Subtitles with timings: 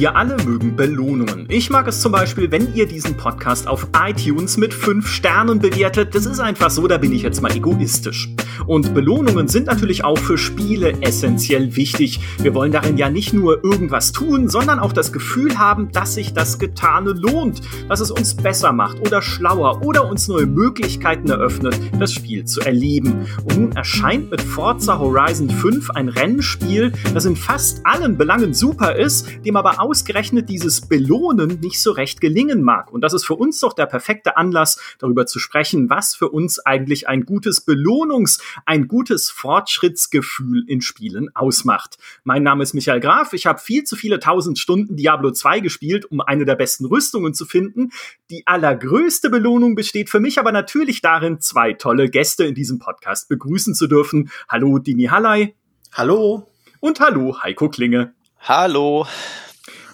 [0.00, 1.44] Wir alle mögen Belohnungen.
[1.50, 6.14] Ich mag es zum Beispiel, wenn ihr diesen Podcast auf iTunes mit 5 Sternen bewertet.
[6.14, 8.30] Das ist einfach so, da bin ich jetzt mal egoistisch.
[8.66, 12.20] Und Belohnungen sind natürlich auch für Spiele essentiell wichtig.
[12.42, 16.32] Wir wollen darin ja nicht nur irgendwas tun, sondern auch das Gefühl haben, dass sich
[16.32, 21.78] das Getane lohnt, dass es uns besser macht oder schlauer oder uns neue Möglichkeiten eröffnet,
[21.98, 23.26] das Spiel zu erleben.
[23.44, 28.96] Und nun erscheint mit Forza Horizon 5 ein Rennspiel, das in fast allen Belangen super
[28.96, 32.92] ist, dem aber ausgerechnet dieses Belohnen nicht so recht gelingen mag.
[32.92, 36.58] Und das ist für uns doch der perfekte Anlass, darüber zu sprechen, was für uns
[36.58, 41.98] eigentlich ein gutes Belohnungs-, ein gutes Fortschrittsgefühl in Spielen ausmacht.
[42.24, 43.32] Mein Name ist Michael Graf.
[43.32, 47.34] Ich habe viel zu viele tausend Stunden Diablo 2 gespielt, um eine der besten Rüstungen
[47.34, 47.90] zu finden.
[48.30, 53.28] Die allergrößte Belohnung besteht für mich aber natürlich darin, zwei tolle Gäste in diesem Podcast
[53.28, 54.30] begrüßen zu dürfen.
[54.48, 55.54] Hallo Dini Hallei.
[55.92, 56.48] Hallo.
[56.80, 58.14] Und hallo Heiko Klinge.
[58.40, 59.06] Hallo.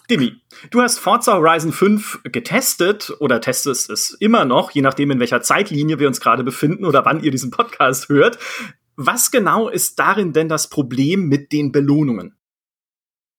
[0.08, 5.20] Demi, du hast Forza Horizon 5 getestet oder testest es immer noch, je nachdem, in
[5.20, 8.38] welcher Zeitlinie wir uns gerade befinden oder wann ihr diesen Podcast hört.
[8.96, 12.36] Was genau ist darin denn das Problem mit den Belohnungen?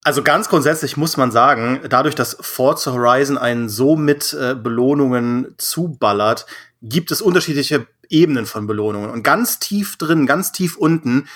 [0.03, 5.55] Also ganz grundsätzlich muss man sagen, dadurch, dass Forza Horizon einen so mit äh, Belohnungen
[5.57, 6.45] zuballert,
[6.81, 9.09] gibt es unterschiedliche Ebenen von Belohnungen.
[9.09, 11.27] Und ganz tief drin, ganz tief unten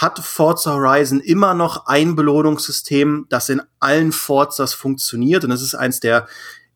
[0.00, 5.44] hat Forza Horizon immer noch ein Belohnungssystem, das in allen Forzas funktioniert.
[5.44, 6.26] Und es ist eins der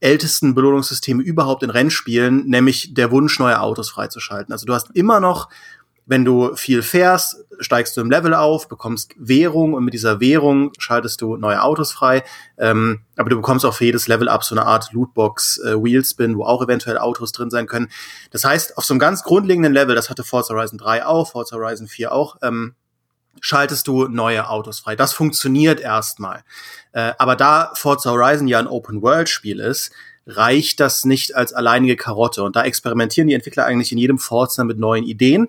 [0.01, 4.53] ältesten Belohnungssysteme überhaupt in Rennspielen, nämlich der Wunsch, neue Autos freizuschalten.
[4.53, 5.49] Also du hast immer noch,
[6.05, 10.73] wenn du viel fährst, steigst du im Level auf, bekommst Währung und mit dieser Währung
[10.77, 12.25] schaltest du neue Autos frei.
[12.59, 16.37] Ähm, aber du bekommst auch für jedes Level up so eine Art Lootbox, äh, Wheelspin,
[16.37, 17.91] wo auch eventuell Autos drin sein können.
[18.33, 21.57] Das heißt, auf so einem ganz grundlegenden Level, das hatte Forza Horizon 3 auch, Forza
[21.57, 22.75] Horizon 4 auch, ähm,
[23.41, 24.97] schaltest du neue Autos frei.
[24.97, 26.45] Das funktioniert erstmal.
[26.93, 29.93] Äh, aber da Forza Horizon ja ein Open-World-Spiel ist,
[30.27, 32.43] reicht das nicht als alleinige Karotte.
[32.43, 35.49] Und da experimentieren die Entwickler eigentlich in jedem Forza mit neuen Ideen.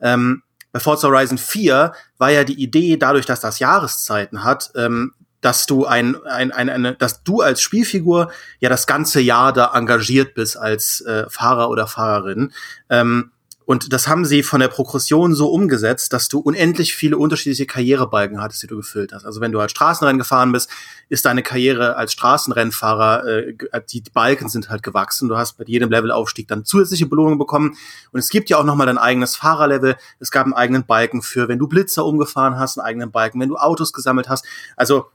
[0.00, 5.14] Ähm, bei Forza Horizon 4 war ja die Idee, dadurch, dass das Jahreszeiten hat, ähm,
[5.40, 9.72] dass du ein, ein, ein, eine, dass du als Spielfigur ja das ganze Jahr da
[9.74, 12.52] engagiert bist als äh, Fahrer oder Fahrerin.
[12.90, 13.30] Ähm,
[13.66, 18.40] und das haben sie von der Progression so umgesetzt, dass du unendlich viele unterschiedliche Karrierebalken
[18.40, 19.24] hattest, die du gefüllt hast.
[19.24, 20.70] Also wenn du als Straßenrennen gefahren bist,
[21.08, 23.54] ist deine Karriere als Straßenrennfahrer, äh,
[23.90, 25.28] die, die Balken sind halt gewachsen.
[25.28, 27.76] Du hast bei jedem Levelaufstieg dann zusätzliche Belohnungen bekommen.
[28.12, 29.96] Und es gibt ja auch nochmal dein eigenes Fahrerlevel.
[30.20, 33.48] Es gab einen eigenen Balken für, wenn du Blitzer umgefahren hast, einen eigenen Balken, wenn
[33.48, 34.46] du Autos gesammelt hast.
[34.76, 35.06] Also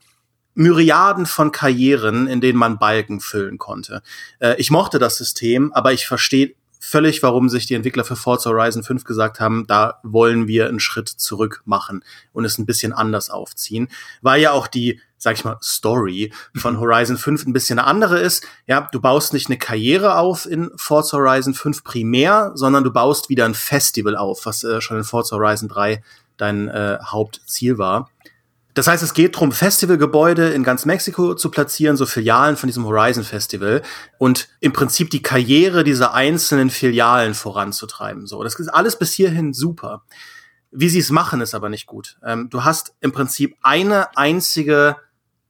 [0.56, 4.02] Myriaden von Karrieren, in denen man Balken füllen konnte.
[4.40, 8.50] Äh, ich mochte das System, aber ich verstehe völlig, warum sich die Entwickler für Forza
[8.50, 12.04] Horizon 5 gesagt haben, da wollen wir einen Schritt zurück machen
[12.34, 13.88] und es ein bisschen anders aufziehen,
[14.22, 18.20] weil ja auch die, sag ich mal, Story von Horizon 5 ein bisschen eine andere
[18.20, 18.46] ist.
[18.66, 23.30] Ja, du baust nicht eine Karriere auf in Forza Horizon 5 primär, sondern du baust
[23.30, 26.04] wieder ein Festival auf, was äh, schon in Forza Horizon 3
[26.38, 28.10] dein äh, Hauptziel war.
[28.74, 32.86] Das heißt, es geht darum, Festivalgebäude in ganz Mexiko zu platzieren, so Filialen von diesem
[32.86, 33.82] Horizon Festival
[34.18, 38.28] und im Prinzip die Karriere dieser einzelnen Filialen voranzutreiben.
[38.28, 40.04] So, das ist alles bis hierhin super.
[40.72, 42.18] Wie sie es machen, ist aber nicht gut.
[42.26, 44.96] Ähm, du hast im Prinzip eine einzige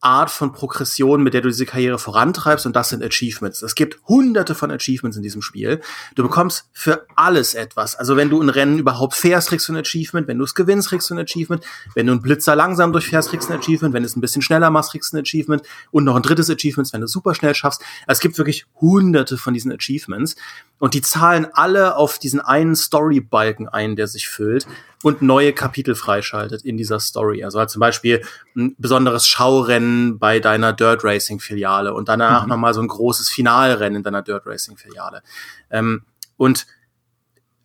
[0.01, 3.61] Art von Progression, mit der du diese Karriere vorantreibst und das sind Achievements.
[3.61, 5.79] Es gibt hunderte von Achievements in diesem Spiel.
[6.15, 7.95] Du bekommst für alles etwas.
[7.95, 10.27] Also wenn du ein Rennen überhaupt fährst, kriegst du ein Achievement.
[10.27, 11.63] Wenn du es gewinnst, kriegst du ein Achievement.
[11.93, 13.93] Wenn du einen Blitzer langsam durchfährst, kriegst du ein Achievement.
[13.93, 15.61] Wenn du es ein bisschen schneller machst, kriegst du ein Achievement.
[15.91, 17.83] Und noch ein drittes Achievement, wenn du es super schnell schaffst.
[18.07, 20.35] Es gibt wirklich hunderte von diesen Achievements.
[20.79, 24.65] Und die zahlen alle auf diesen einen Story-Balken ein, der sich füllt
[25.03, 27.43] und neue Kapitel freischaltet in dieser Story.
[27.43, 28.23] Also halt zum Beispiel
[28.55, 32.49] ein besonderes Schaurennen bei deiner Dirt Racing Filiale und danach mhm.
[32.49, 35.23] nochmal so ein großes Finalrennen in deiner Dirt Racing Filiale.
[35.69, 36.03] Ähm,
[36.37, 36.67] und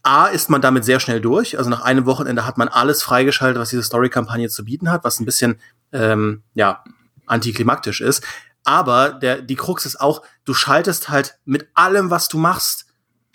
[0.03, 1.59] A ist man damit sehr schnell durch.
[1.59, 5.19] Also nach einem Wochenende hat man alles freigeschaltet, was diese Story-Kampagne zu bieten hat, was
[5.19, 5.59] ein bisschen
[5.93, 6.85] ähm, ja
[7.27, 8.25] antiklimaktisch ist.
[8.63, 12.86] Aber der, die Krux ist auch, du schaltest halt mit allem, was du machst,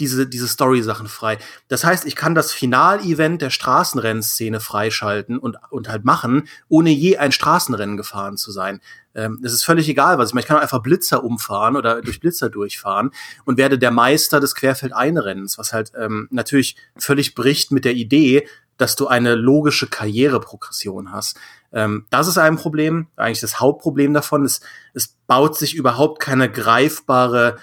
[0.02, 1.38] diese, diese Story-Sachen frei.
[1.68, 7.18] Das heißt, ich kann das Finalevent der Straßenrennszene freischalten und, und halt machen, ohne je
[7.18, 8.82] ein Straßenrennen gefahren zu sein.
[9.14, 10.42] Ähm, es ist völlig egal, was ich mache.
[10.42, 13.12] Ich kann auch einfach Blitzer umfahren oder durch Blitzer durchfahren
[13.46, 18.48] und werde der Meister des Querfeldeinrennens, was halt ähm, natürlich völlig bricht mit der Idee,
[18.78, 21.38] dass du eine logische Karriereprogression hast.
[21.72, 24.44] Ähm, das ist ein Problem, eigentlich das Hauptproblem davon.
[24.44, 24.62] Es,
[24.96, 27.58] es baut sich überhaupt keine greifbare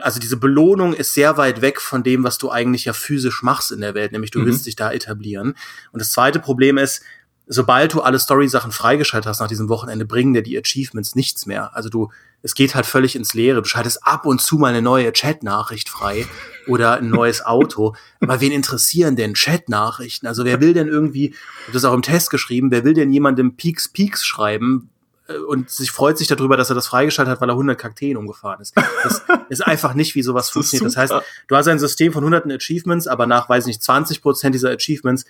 [0.00, 3.70] also diese Belohnung ist sehr weit weg von dem, was du eigentlich ja physisch machst
[3.70, 4.46] in der Welt, nämlich du mhm.
[4.46, 5.54] willst dich da etablieren.
[5.92, 7.02] Und das zweite Problem ist,
[7.48, 11.74] sobald du alle Story-Sachen freigeschaltet hast nach diesem Wochenende, bringen dir die Achievements nichts mehr.
[11.74, 12.10] Also du,
[12.42, 13.62] es geht halt völlig ins Leere.
[13.62, 16.26] Du schaltest ab und zu mal eine neue Chat-Nachricht frei
[16.66, 17.94] oder ein neues Auto.
[18.20, 20.26] Aber wen interessieren denn Chat-Nachrichten?
[20.26, 21.34] Also wer will denn irgendwie,
[21.68, 24.90] das ist auch im Test geschrieben, wer will denn jemandem Peaks Peaks schreiben,
[25.46, 28.60] und sich freut sich darüber, dass er das freigeschaltet hat, weil er 100 Kakteen umgefahren
[28.60, 28.74] ist.
[29.02, 30.86] Das ist einfach nicht, wie sowas funktioniert.
[30.86, 31.14] Das heißt,
[31.48, 35.26] du hast ein System von hunderten Achievements, aber nach, weiß nicht, 20 Prozent dieser Achievements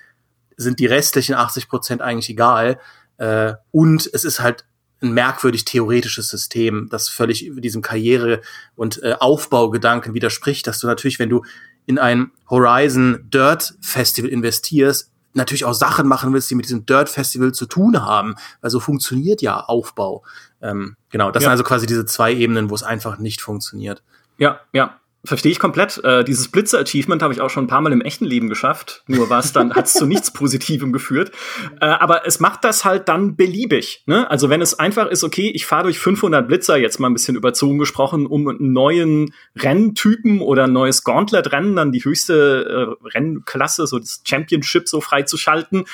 [0.57, 2.79] sind die restlichen 80 Prozent eigentlich egal.
[3.17, 4.65] Äh, und es ist halt
[5.01, 8.41] ein merkwürdig theoretisches System, das völlig diesem Karriere-
[8.75, 11.45] und äh, Aufbaugedanken widerspricht, dass du natürlich, wenn du
[11.87, 17.09] in ein Horizon Dirt Festival investierst, natürlich auch Sachen machen willst, die mit diesem Dirt
[17.09, 20.23] Festival zu tun haben, weil so funktioniert ja Aufbau.
[20.61, 21.47] Ähm, genau, das ja.
[21.47, 24.03] sind also quasi diese zwei Ebenen, wo es einfach nicht funktioniert.
[24.37, 24.99] Ja, ja.
[25.25, 26.03] Verstehe ich komplett.
[26.05, 29.03] Äh, dieses Blitze-Achievement habe ich auch schon ein paar Mal im echten Leben geschafft.
[29.09, 31.33] Nur was dann hat es zu nichts Positivem geführt.
[31.81, 34.05] Äh, aber es macht das halt dann beliebig.
[34.07, 34.31] Ne?
[34.31, 37.35] Also wenn es einfach ist, okay, ich fahre durch 500 Blitzer, jetzt mal ein bisschen
[37.35, 43.89] überzogen gesprochen, um einen neuen Renntypen oder ein neues Gauntlet-Rennen, dann die höchste äh, Rennklasse,
[43.89, 45.85] so das Championship so freizuschalten,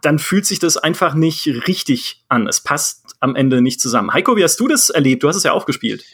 [0.00, 2.46] dann fühlt sich das einfach nicht richtig an.
[2.46, 4.12] Es passt am Ende nicht zusammen.
[4.12, 5.22] Heiko, wie hast du das erlebt?
[5.22, 6.04] Du hast es ja auch gespielt.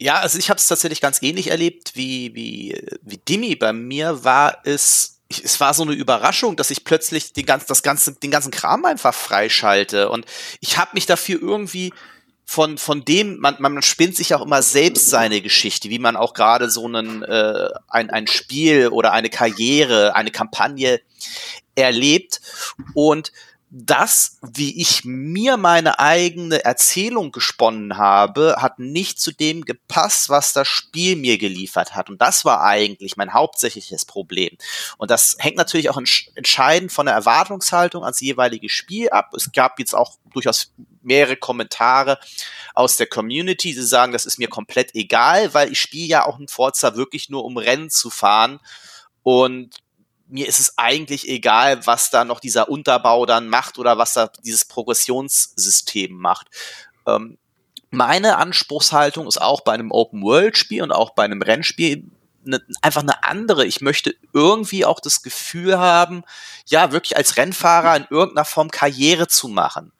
[0.00, 3.54] Ja, also ich habe es tatsächlich ganz ähnlich erlebt wie, wie, wie Dimi.
[3.54, 7.82] Bei mir war es, es war so eine Überraschung, dass ich plötzlich den ganzen, das
[7.82, 10.08] ganze, den ganzen Kram einfach freischalte.
[10.08, 10.24] Und
[10.60, 11.92] ich habe mich dafür irgendwie
[12.46, 16.32] von, von dem, man, man spinnt sich auch immer selbst seine Geschichte, wie man auch
[16.32, 21.02] gerade so einen, äh, ein, ein Spiel oder eine Karriere, eine Kampagne
[21.74, 22.40] erlebt.
[22.94, 23.32] Und
[23.72, 30.52] das, wie ich mir meine eigene Erzählung gesponnen habe, hat nicht zu dem gepasst, was
[30.52, 32.10] das Spiel mir geliefert hat.
[32.10, 34.56] Und das war eigentlich mein hauptsächliches Problem.
[34.98, 35.98] Und das hängt natürlich auch
[36.34, 39.32] entscheidend von der Erwartungshaltung ans jeweilige Spiel ab.
[39.34, 40.72] Es gab jetzt auch durchaus
[41.02, 42.18] mehrere Kommentare
[42.74, 46.40] aus der Community, die sagen, das ist mir komplett egal, weil ich spiele ja auch
[46.40, 48.58] in Forza wirklich nur um Rennen zu fahren.
[49.22, 49.76] Und
[50.30, 54.30] mir ist es eigentlich egal, was da noch dieser Unterbau dann macht oder was da
[54.44, 56.48] dieses Progressionssystem macht.
[57.06, 57.38] Ähm,
[57.90, 62.10] meine Anspruchshaltung ist auch bei einem Open-World-Spiel und auch bei einem Rennspiel
[62.50, 63.64] ne, einfach eine andere.
[63.64, 66.22] Ich möchte irgendwie auch das Gefühl haben,
[66.66, 69.92] ja, wirklich als Rennfahrer in irgendeiner Form Karriere zu machen.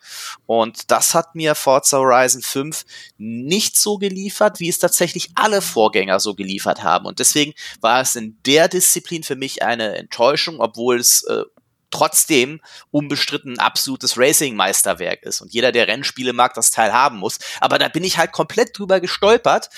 [0.46, 2.84] Und das hat mir Forza Horizon 5
[3.18, 7.06] nicht so geliefert, wie es tatsächlich alle Vorgänger so geliefert haben.
[7.06, 11.44] Und deswegen war es in der Disziplin für mich eine Enttäuschung, obwohl es äh,
[11.90, 12.60] trotzdem
[12.90, 15.40] unbestritten ein absolutes Racing-Meisterwerk ist.
[15.40, 17.38] Und jeder, der Rennspiele mag, das Teil haben muss.
[17.60, 19.70] Aber da bin ich halt komplett drüber gestolpert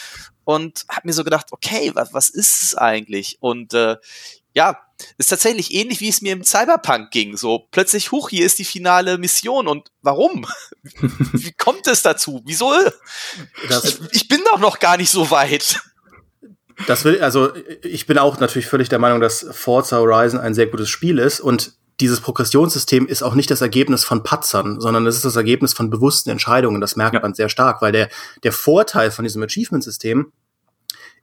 [0.44, 3.38] und habe mir so gedacht, okay, was, was ist es eigentlich?
[3.40, 3.96] Und äh,
[4.54, 4.78] ja,
[5.18, 7.36] ist tatsächlich ähnlich, wie es mir im Cyberpunk ging.
[7.36, 10.46] So plötzlich, huch, hier ist die finale Mission und warum?
[11.32, 12.42] wie kommt es dazu?
[12.44, 12.72] Wieso?
[13.84, 15.80] Ich, ich, bin doch noch gar nicht so weit.
[16.86, 17.52] Das will, also
[17.82, 21.40] ich bin auch natürlich völlig der Meinung, dass Forza Horizon ein sehr gutes Spiel ist
[21.40, 25.72] und dieses Progressionssystem ist auch nicht das Ergebnis von Patzern, sondern es ist das Ergebnis
[25.72, 26.80] von bewussten Entscheidungen.
[26.80, 27.20] Das merkt ja.
[27.20, 28.08] man sehr stark, weil der,
[28.42, 30.32] der Vorteil von diesem Achievement-System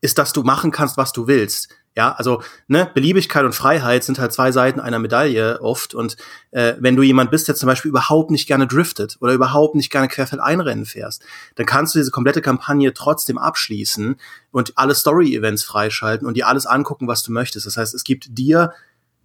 [0.01, 1.69] ist, dass du machen kannst, was du willst.
[1.97, 5.93] Ja, also ne, Beliebigkeit und Freiheit sind halt zwei Seiten einer Medaille oft.
[5.93, 6.15] Und
[6.51, 9.91] äh, wenn du jemand bist, der zum Beispiel überhaupt nicht gerne driftet oder überhaupt nicht
[9.91, 11.23] gerne querfeldeinrennen fährst,
[11.55, 14.15] dann kannst du diese komplette Kampagne trotzdem abschließen
[14.51, 17.65] und alle Story-Events freischalten und dir alles angucken, was du möchtest.
[17.65, 18.71] Das heißt, es gibt dir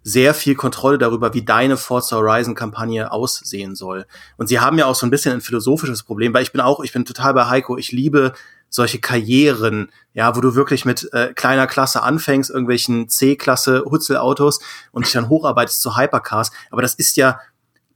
[0.07, 4.05] sehr viel Kontrolle darüber, wie deine Forza Horizon Kampagne aussehen soll.
[4.37, 6.81] Und sie haben ja auch so ein bisschen ein philosophisches Problem, weil ich bin auch,
[6.81, 8.33] ich bin total bei Heiko, ich liebe
[8.69, 14.59] solche Karrieren, ja, wo du wirklich mit äh, kleiner Klasse anfängst, irgendwelchen C-Klasse Hutzelautos
[14.91, 17.39] und dich dann hocharbeitest zu Hypercars, aber das ist ja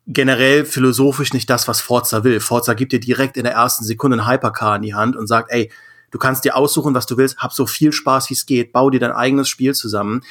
[0.08, 2.39] generell philosophisch nicht das, was Forza will.
[2.39, 5.51] Forza gibt dir direkt in der ersten Sekunde ein Hypercar in die Hand und sagt,
[5.51, 5.72] ey,
[6.10, 8.89] du kannst dir aussuchen, was du willst, hab so viel Spaß, wie es geht, bau
[8.89, 10.22] dir dein eigenes Spiel zusammen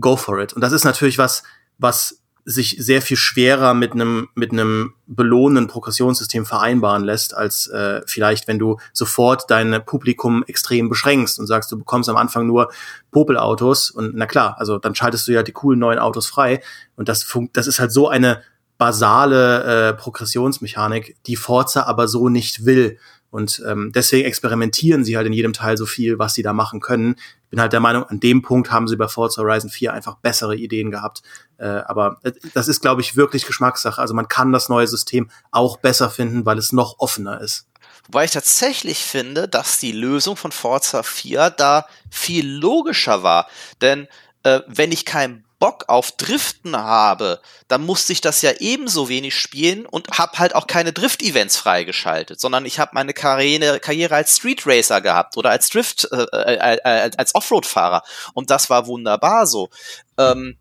[0.00, 0.52] go for it.
[0.52, 1.42] Und das ist natürlich was,
[1.78, 8.02] was sich sehr viel schwerer mit einem mit einem belohnenden Progressionssystem vereinbaren lässt, als äh,
[8.06, 12.70] vielleicht, wenn du sofort dein Publikum extrem beschränkst und sagst, du bekommst am Anfang nur
[13.10, 16.62] Popelautos und na klar, also dann schaltest du ja die coolen neuen Autos frei
[16.94, 18.42] und das funkt, das ist halt so eine
[18.78, 22.98] basale äh, Progressionsmechanik, die Forza aber so nicht will.
[23.36, 26.80] Und ähm, deswegen experimentieren sie halt in jedem Teil so viel, was sie da machen
[26.80, 27.16] können.
[27.18, 30.14] Ich bin halt der Meinung, an dem Punkt haben sie bei Forza Horizon 4 einfach
[30.16, 31.20] bessere Ideen gehabt.
[31.58, 34.00] Äh, aber äh, das ist, glaube ich, wirklich Geschmackssache.
[34.00, 37.66] Also man kann das neue System auch besser finden, weil es noch offener ist.
[38.06, 43.48] Wobei ich tatsächlich finde, dass die Lösung von Forza 4 da viel logischer war.
[43.82, 44.08] Denn
[44.44, 49.34] äh, wenn ich keinen Bock auf Driften habe, dann musste ich das ja ebenso wenig
[49.34, 54.36] spielen und habe halt auch keine Drift-Events freigeschaltet, sondern ich habe meine Karriere, Karriere als
[54.36, 58.02] Street Racer gehabt oder als Drift, äh, äh, äh, als Offroad-Fahrer
[58.34, 59.70] und das war wunderbar so.
[60.18, 60.58] Ähm,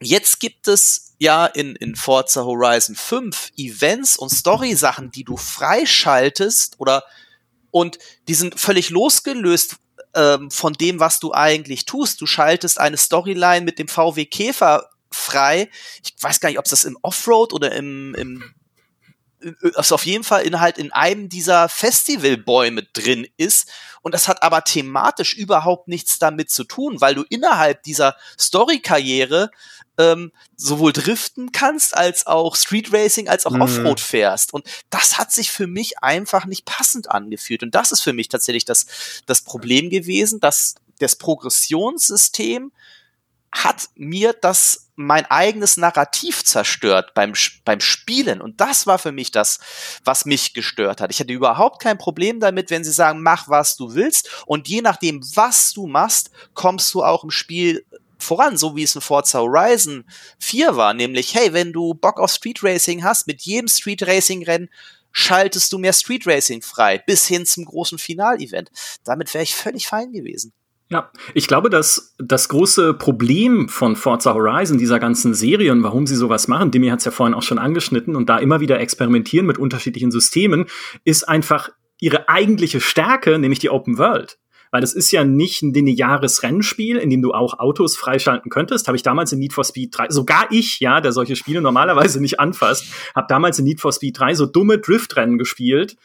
[0.00, 6.78] jetzt gibt es ja in, in Forza Horizon 5 Events und Story-Sachen, die du freischaltest
[6.78, 7.04] oder
[7.70, 9.76] und die sind völlig losgelöst
[10.14, 12.20] ähm, von dem, was du eigentlich tust.
[12.20, 15.68] Du schaltest eine Storyline mit dem VW Käfer frei.
[16.04, 18.54] Ich weiß gar nicht, ob es das im Offroad oder im, im
[19.74, 23.68] also auf jeden Fall in halt in einem dieser Festivalbäume drin ist.
[24.02, 29.50] Und das hat aber thematisch überhaupt nichts damit zu tun, weil du innerhalb dieser Story-Karriere
[29.98, 33.62] ähm, sowohl driften kannst, als auch Street Racing, als auch mhm.
[33.62, 34.52] Offroad fährst.
[34.52, 37.62] Und das hat sich für mich einfach nicht passend angefühlt.
[37.62, 38.86] Und das ist für mich tatsächlich das,
[39.26, 42.72] das Problem gewesen, dass das Progressionssystem
[43.52, 48.40] hat mir das mein eigenes Narrativ zerstört beim, beim Spielen.
[48.40, 49.60] Und das war für mich das,
[50.04, 51.10] was mich gestört hat.
[51.10, 54.30] Ich hatte überhaupt kein Problem damit, wenn sie sagen, mach was du willst.
[54.46, 57.84] Und je nachdem, was du machst, kommst du auch im Spiel
[58.18, 60.04] voran, so wie es in Forza Horizon
[60.38, 60.94] 4 war.
[60.94, 64.70] Nämlich, hey, wenn du Bock auf Street Racing hast, mit jedem Street Racing Rennen
[65.10, 68.70] schaltest du mehr Street Racing frei, bis hin zum großen Finalevent.
[69.04, 70.52] Damit wäre ich völlig fein gewesen.
[70.92, 76.06] Ja, ich glaube, dass das große Problem von Forza Horizon, dieser ganzen Serie und warum
[76.06, 78.78] sie sowas machen, Demi hat es ja vorhin auch schon angeschnitten und da immer wieder
[78.78, 80.66] experimentieren mit unterschiedlichen Systemen,
[81.04, 84.38] ist einfach ihre eigentliche Stärke, nämlich die Open World.
[84.70, 88.86] Weil das ist ja nicht ein lineares Rennspiel, in dem du auch Autos freischalten könntest.
[88.86, 92.20] Habe ich damals in Need for Speed 3, sogar ich, ja, der solche Spiele normalerweise
[92.20, 92.84] nicht anfasst,
[93.14, 95.96] habe damals in Need for Speed 3 so dumme Driftrennen gespielt,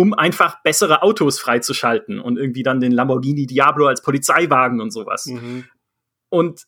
[0.00, 5.26] um einfach bessere Autos freizuschalten und irgendwie dann den Lamborghini Diablo als Polizeiwagen und sowas.
[5.26, 5.66] Mhm.
[6.30, 6.64] Und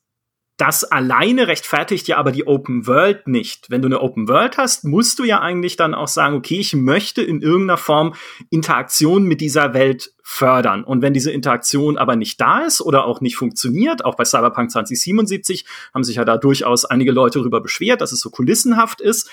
[0.59, 3.71] das alleine rechtfertigt ja aber die Open World nicht.
[3.71, 6.75] Wenn du eine Open World hast, musst du ja eigentlich dann auch sagen, okay, ich
[6.75, 8.15] möchte in irgendeiner Form
[8.51, 10.85] Interaktion mit dieser Welt fördern.
[10.85, 14.71] Und wenn diese Interaktion aber nicht da ist oder auch nicht funktioniert, auch bei Cyberpunk
[14.71, 19.31] 2077 haben sich ja da durchaus einige Leute darüber beschwert, dass es so kulissenhaft ist,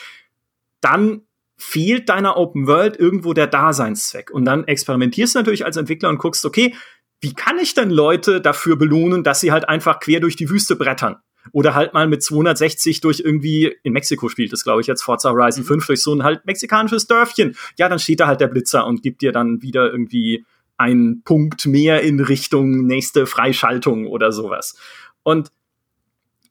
[0.79, 1.23] dann
[1.59, 4.31] fehlt deiner Open World irgendwo der Daseinszweck.
[4.31, 6.73] Und dann experimentierst du natürlich als Entwickler und guckst, okay,
[7.21, 10.77] wie kann ich denn Leute dafür belohnen, dass sie halt einfach quer durch die Wüste
[10.77, 11.17] brettern?
[11.51, 15.31] Oder halt mal mit 260 durch irgendwie, in Mexiko spielt es, glaube ich, jetzt Forza
[15.31, 17.55] Horizon 5, durch so ein halt mexikanisches Dörfchen.
[17.77, 20.45] Ja, dann steht da halt der Blitzer und gibt dir dann wieder irgendwie
[20.77, 24.77] einen Punkt mehr in Richtung nächste Freischaltung oder sowas.
[25.23, 25.51] Und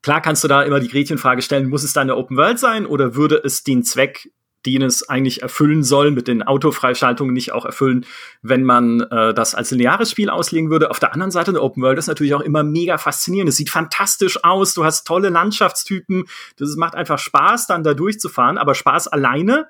[0.03, 2.85] klar kannst du da immer die Gretchenfrage stellen, muss es da eine Open World sein
[2.85, 4.31] oder würde es den Zweck
[4.67, 8.05] den es eigentlich erfüllen soll, mit den Autofreischaltungen nicht auch erfüllen,
[8.43, 10.91] wenn man äh, das als lineares Spiel auslegen würde.
[10.91, 13.49] Auf der anderen Seite, eine Open World ist natürlich auch immer mega faszinierend.
[13.49, 16.25] Es sieht fantastisch aus, du hast tolle Landschaftstypen,
[16.57, 19.69] das macht einfach Spaß, dann da durchzufahren, aber Spaß alleine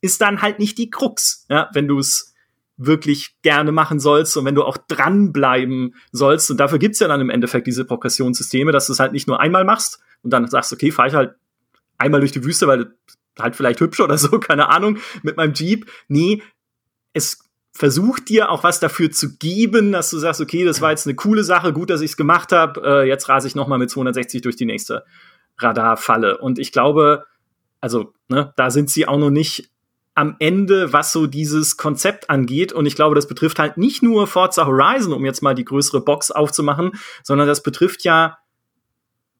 [0.00, 2.34] ist dann halt nicht die Krux, ja, wenn du es
[2.76, 6.50] wirklich gerne machen sollst und wenn du auch dranbleiben sollst.
[6.50, 9.40] Und dafür gibt's ja dann im Endeffekt diese Progressionssysteme, dass du es halt nicht nur
[9.40, 11.34] einmal machst und dann sagst, okay, fahr ich halt
[11.98, 12.94] einmal durch die Wüste, weil
[13.38, 15.90] halt vielleicht hübsch oder so, keine Ahnung, mit meinem Jeep.
[16.08, 16.42] Nee,
[17.12, 21.06] es versucht dir auch was dafür zu geben, dass du sagst, okay, das war jetzt
[21.06, 23.78] eine coole Sache, gut, dass ich es gemacht habe, äh, jetzt rase ich noch mal
[23.78, 25.04] mit 260 durch die nächste
[25.58, 26.38] Radarfalle.
[26.38, 27.24] Und ich glaube,
[27.80, 29.70] also, ne, da sind sie auch noch nicht
[30.14, 32.72] am Ende, was so dieses Konzept angeht.
[32.72, 36.00] Und ich glaube, das betrifft halt nicht nur Forza Horizon, um jetzt mal die größere
[36.00, 38.38] Box aufzumachen, sondern das betrifft ja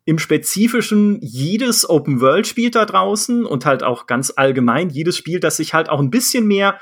[0.05, 5.41] im Spezifischen jedes Open World Spiel da draußen und halt auch ganz allgemein jedes Spiel,
[5.41, 6.79] das sich halt auch ein bisschen mehr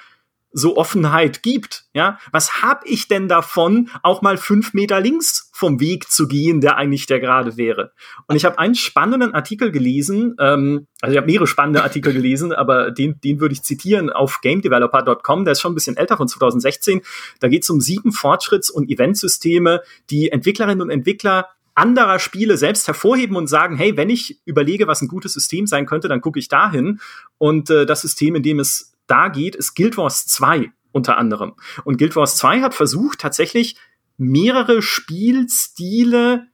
[0.53, 5.81] so Offenheit gibt, ja, was hab ich denn davon, auch mal fünf Meter links vom
[5.81, 7.93] Weg zu gehen, der eigentlich der gerade wäre?
[8.27, 12.53] Und ich habe einen spannenden Artikel gelesen, ähm, also ich habe mehrere spannende Artikel gelesen,
[12.53, 16.29] aber den, den würde ich zitieren auf gamedeveloper.com, der ist schon ein bisschen älter von
[16.29, 17.01] 2016.
[17.41, 22.87] Da geht es um sieben Fortschritts- und Eventsysteme, die Entwicklerinnen und Entwickler anderer Spiele selbst
[22.87, 26.39] hervorheben und sagen, hey, wenn ich überlege, was ein gutes System sein könnte, dann gucke
[26.39, 27.01] ich dahin.
[27.39, 31.55] Und äh, das System, in dem es da geht, ist Guild Wars 2 unter anderem.
[31.85, 33.77] Und Guild Wars 2 hat versucht, tatsächlich
[34.19, 36.47] mehrere Spielstile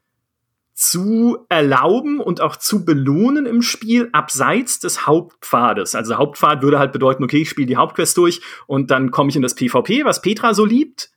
[0.78, 5.96] zu erlauben und auch zu belohnen im Spiel abseits des Hauptpfades.
[5.96, 9.34] Also Hauptpfad würde halt bedeuten, okay, ich spiele die Hauptquest durch und dann komme ich
[9.34, 11.10] in das PvP, was Petra so liebt.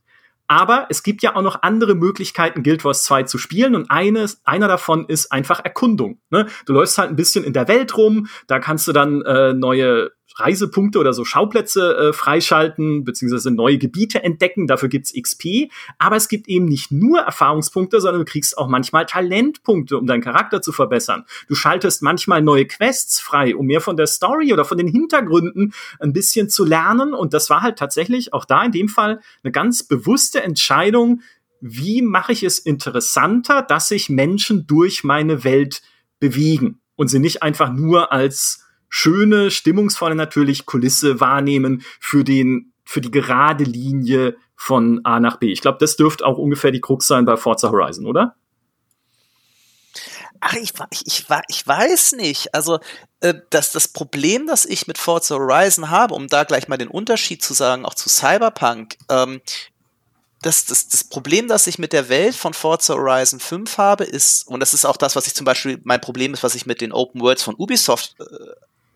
[0.52, 3.74] Aber es gibt ja auch noch andere Möglichkeiten, Guild Wars 2 zu spielen.
[3.74, 6.20] Und eines, einer davon ist einfach Erkundung.
[6.30, 6.46] Ne?
[6.66, 10.12] Du läufst halt ein bisschen in der Welt rum, da kannst du dann äh, neue
[10.36, 14.68] Reisepunkte oder so Schauplätze äh, freischalten, beziehungsweise neue Gebiete entdecken.
[14.68, 15.70] Dafür gibt's XP.
[15.98, 20.22] Aber es gibt eben nicht nur Erfahrungspunkte, sondern du kriegst auch manchmal Talentpunkte, um deinen
[20.22, 21.26] Charakter zu verbessern.
[21.48, 25.74] Du schaltest manchmal neue Quests frei, um mehr von der Story oder von den Hintergründen
[26.00, 27.14] ein bisschen zu lernen.
[27.14, 31.22] Und das war halt tatsächlich auch da in dem Fall eine ganz bewusste Entscheidung,
[31.62, 35.84] wie mache ich es interessanter, dass sich Menschen durch meine Welt
[36.20, 43.02] bewegen und sie nicht einfach nur als schöne, stimmungsvolle natürlich Kulisse wahrnehmen für den, für
[43.02, 45.52] die gerade Linie von A nach B.
[45.52, 48.36] Ich glaube, das dürfte auch ungefähr die Krux sein bei Forza Horizon, oder?
[50.42, 50.74] Ach, ich,
[51.06, 52.54] ich, ich weiß nicht.
[52.54, 52.80] Also
[53.22, 56.90] äh, das, das Problem, das ich mit Forza Horizon habe, um da gleich mal den
[56.90, 59.42] Unterschied zu sagen, auch zu Cyberpunk, ähm,
[60.42, 64.48] das, das, das Problem, das ich mit der Welt von Forza Horizon 5 habe, ist,
[64.48, 66.82] und das ist auch das, was ich zum Beispiel, mein Problem ist, was ich mit
[66.82, 68.26] den Open Worlds von Ubisoft äh,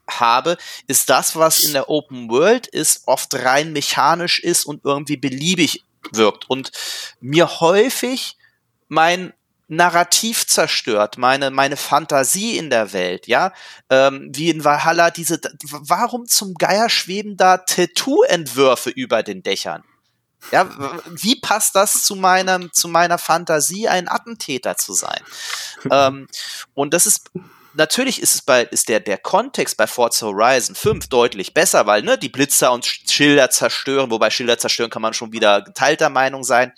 [0.10, 0.58] habe,
[0.88, 5.84] ist das, was in der Open World ist, oft rein mechanisch ist und irgendwie beliebig
[6.12, 6.72] wirkt und
[7.20, 8.38] mir häufig
[8.88, 9.34] mein
[9.68, 13.52] Narrativ zerstört, meine, meine Fantasie in der Welt, ja,
[13.90, 19.84] ähm, wie in Valhalla diese, warum zum Geier schweben da Tattoo-Entwürfe über den Dächern?
[20.52, 20.70] Ja,
[21.10, 25.20] wie passt das zu meinem, zu meiner Fantasie, ein Attentäter zu sein?
[25.92, 26.28] ähm,
[26.76, 27.32] und das ist
[27.76, 32.02] natürlich ist es bei, ist der, der Kontext bei Forza Horizon 5 deutlich besser, weil,
[32.02, 36.44] ne, die Blitzer und Schilder zerstören, wobei Schilder zerstören kann man schon wieder geteilter Meinung
[36.44, 36.74] sein.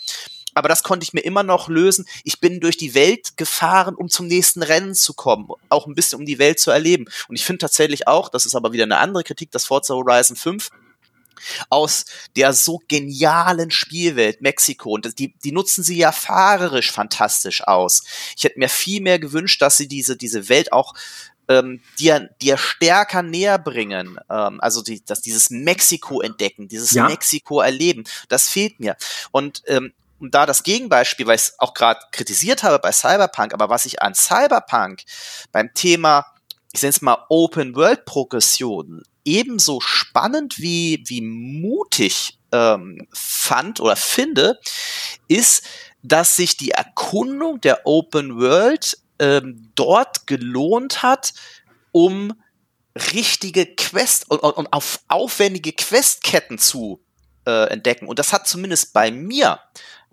[0.53, 2.07] Aber das konnte ich mir immer noch lösen.
[2.23, 6.19] Ich bin durch die Welt gefahren, um zum nächsten Rennen zu kommen, auch ein bisschen
[6.19, 7.05] um die Welt zu erleben.
[7.27, 10.35] Und ich finde tatsächlich auch, das ist aber wieder eine andere Kritik, dass Forza Horizon
[10.35, 10.71] 5
[11.69, 14.91] aus der so genialen Spielwelt Mexiko.
[14.91, 18.03] Und die, die nutzen sie ja fahrerisch fantastisch aus.
[18.35, 20.93] Ich hätte mir viel mehr gewünscht, dass sie diese, diese Welt auch
[21.47, 24.19] ähm, dir, dir stärker näher bringen.
[24.29, 27.07] Ähm, also die, dass dieses Mexiko entdecken, dieses ja.
[27.07, 28.95] Mexiko erleben, das fehlt mir.
[29.31, 33.53] Und ähm, und da das Gegenbeispiel, weil ich es auch gerade kritisiert habe bei Cyberpunk,
[33.53, 35.03] aber was ich an Cyberpunk
[35.51, 36.25] beim Thema,
[36.77, 43.95] ich nenne es mal Open World Progression ebenso spannend wie, wie mutig ähm, fand oder
[43.95, 44.59] finde,
[45.27, 45.63] ist,
[46.01, 51.33] dass sich die Erkundung der Open World ähm, dort gelohnt hat,
[51.91, 52.33] um
[53.13, 57.01] richtige Quest und, und auf aufwendige Questketten zu
[57.45, 58.07] äh, entdecken.
[58.07, 59.59] Und das hat zumindest bei mir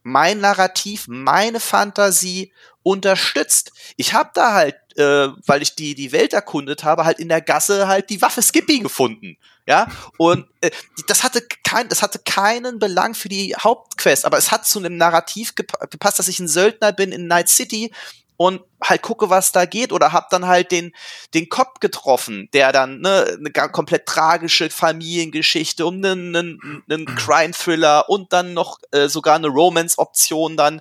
[0.02, 3.72] mein Narrativ, meine Fantasie unterstützt.
[3.96, 7.40] Ich habe da halt, äh, weil ich die die Welt erkundet habe, halt in der
[7.40, 9.36] Gasse halt die Waffe Skippy gefunden.
[9.66, 9.86] Ja,
[10.18, 10.70] und äh,
[11.06, 14.98] das hatte kein, das hatte keinen Belang für die Hauptquest, aber es hat zu einem
[14.98, 17.90] Narrativ gepasst, dass ich ein Söldner bin in Night City
[18.36, 20.92] und halt gucke, was da geht oder hab dann halt den
[21.32, 27.52] den Cop getroffen, der dann ne eine komplett tragische Familiengeschichte um einen, einen, einen Crime
[27.52, 30.80] Thriller und dann noch äh, sogar eine Romance Option dann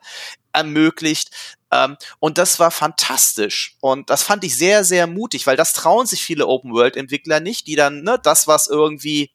[0.51, 1.31] ermöglicht.
[1.73, 3.77] Ähm, und das war fantastisch.
[3.81, 7.75] Und das fand ich sehr, sehr mutig, weil das trauen sich viele Open-World-Entwickler nicht, die
[7.75, 9.31] dann ne, das, was irgendwie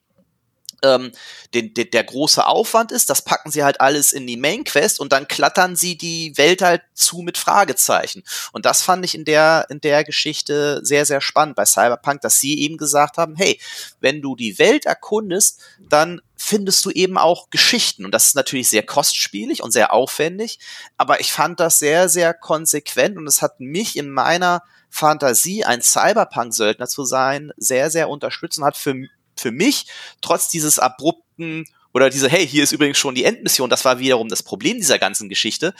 [0.83, 1.11] ähm,
[1.53, 4.99] den, den, der große Aufwand ist, das packen sie halt alles in die Main Quest
[4.99, 8.23] und dann klattern sie die Welt halt zu mit Fragezeichen.
[8.51, 12.39] Und das fand ich in der, in der Geschichte sehr, sehr spannend bei Cyberpunk, dass
[12.39, 13.59] sie eben gesagt haben, hey,
[13.99, 18.05] wenn du die Welt erkundest, dann findest du eben auch Geschichten.
[18.05, 20.59] Und das ist natürlich sehr kostspielig und sehr aufwendig,
[20.97, 25.81] aber ich fand das sehr, sehr konsequent und es hat mich in meiner Fantasie, ein
[25.81, 28.95] Cyberpunk-Söldner zu sein, sehr, sehr unterstützt und hat für
[29.39, 29.87] für mich,
[30.21, 34.29] trotz dieses abrupten oder diese, hey, hier ist übrigens schon die Endmission, das war wiederum
[34.29, 35.73] das Problem dieser ganzen Geschichte,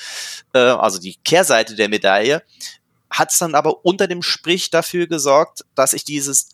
[0.54, 2.42] äh, also die Kehrseite der Medaille,
[3.10, 6.50] hat es dann aber unter dem Sprich dafür gesorgt, dass ich dieses,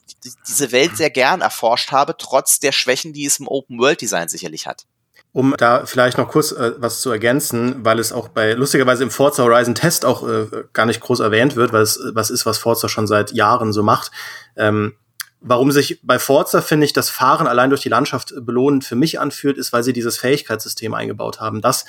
[0.48, 4.28] diese Welt sehr gern erforscht habe, trotz der Schwächen, die es im Open World Design
[4.28, 4.86] sicherlich hat.
[5.32, 9.10] Um da vielleicht noch kurz äh, was zu ergänzen, weil es auch bei lustigerweise im
[9.10, 12.56] Forza Horizon Test auch äh, gar nicht groß erwähnt wird, weil es was ist, was
[12.56, 14.12] Forza schon seit Jahren so macht.
[14.56, 14.94] Ähm,
[15.40, 19.20] Warum sich bei Forza, finde ich, das Fahren allein durch die Landschaft belohnend für mich
[19.20, 21.60] anfühlt, ist, weil sie dieses Fähigkeitssystem eingebaut haben.
[21.60, 21.84] Das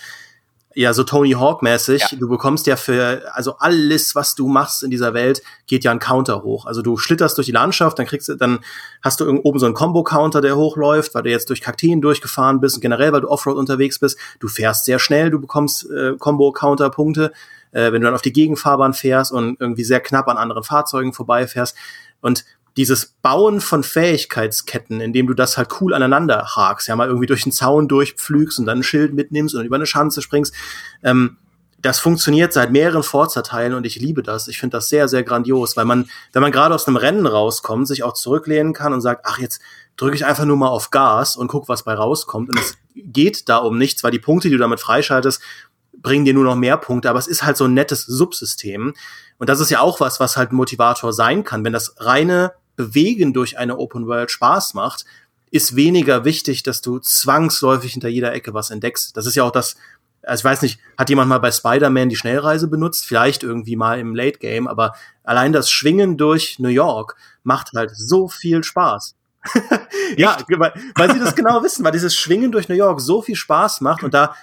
[0.77, 2.17] ja so Tony Hawk mäßig, ja.
[2.19, 5.97] du bekommst ja für also alles, was du machst in dieser Welt, geht ja ein
[5.97, 6.67] Counter hoch.
[6.67, 8.60] Also du schlitterst durch die Landschaft, dann kriegst du dann
[9.01, 12.60] hast du oben so einen Combo Counter, der hochläuft, weil du jetzt durch Kakteen durchgefahren
[12.60, 14.19] bist und generell weil du Offroad unterwegs bist.
[14.39, 17.31] Du fährst sehr schnell, du bekommst äh, Combo Counter Punkte,
[17.71, 21.12] äh, wenn du dann auf die Gegenfahrbahn fährst und irgendwie sehr knapp an anderen Fahrzeugen
[21.12, 21.75] vorbeifährst
[22.21, 22.45] und
[22.78, 27.44] dieses Bauen von Fähigkeitsketten, indem du das halt cool aneinander hakst, ja mal irgendwie durch
[27.44, 30.54] den Zaun durchpflügst und dann ein Schild mitnimmst und über eine Schanze springst,
[31.04, 31.38] ähm,
[31.80, 34.48] das funktioniert seit mehreren Forza-Teilen und ich liebe das.
[34.48, 37.88] Ich finde das sehr, sehr grandios, weil man, wenn man gerade aus einem Rennen rauskommt,
[37.88, 39.62] sich auch zurücklehnen kann und sagt, ach, jetzt
[39.96, 42.50] drücke ich einfach nur mal auf Gas und guck, was bei rauskommt.
[42.50, 45.42] Und es geht da um nichts, weil die Punkte, die du damit freischaltest,
[45.94, 48.94] bringen dir nur noch mehr Punkte, aber es ist halt so ein nettes Subsystem.
[49.38, 51.63] Und das ist ja auch was, was halt Motivator sein kann.
[51.63, 55.04] Wenn das reine Bewegen durch eine Open World Spaß macht,
[55.52, 59.18] ist weniger wichtig, dass du zwangsläufig hinter jeder Ecke was entdeckst.
[59.18, 59.76] Das ist ja auch das,
[60.22, 63.06] also ich weiß nicht, hat jemand mal bei Spider-Man die Schnellreise benutzt?
[63.06, 67.92] Vielleicht irgendwie mal im Late Game, aber allein das Schwingen durch New York macht halt
[67.94, 69.16] so viel Spaß.
[70.18, 73.36] ja, weil, weil sie das genau wissen, weil dieses Schwingen durch New York so viel
[73.36, 74.36] Spaß macht und da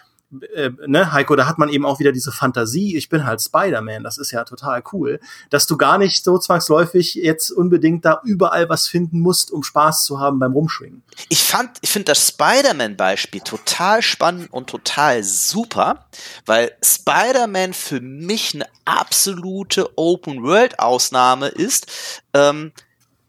[0.55, 4.03] äh, ne, Heiko, da hat man eben auch wieder diese Fantasie, ich bin halt Spider-Man,
[4.03, 5.21] das ist ja total cool,
[5.51, 10.05] dass du gar nicht so zwangsläufig jetzt unbedingt da überall was finden musst, um Spaß
[10.05, 11.03] zu haben beim Rumschwingen.
[11.29, 16.07] Ich fand, ich finde das Spider-Man-Beispiel total spannend und total super,
[16.47, 22.73] weil Spider-Man für mich eine absolute Open-World-Ausnahme ist, ähm,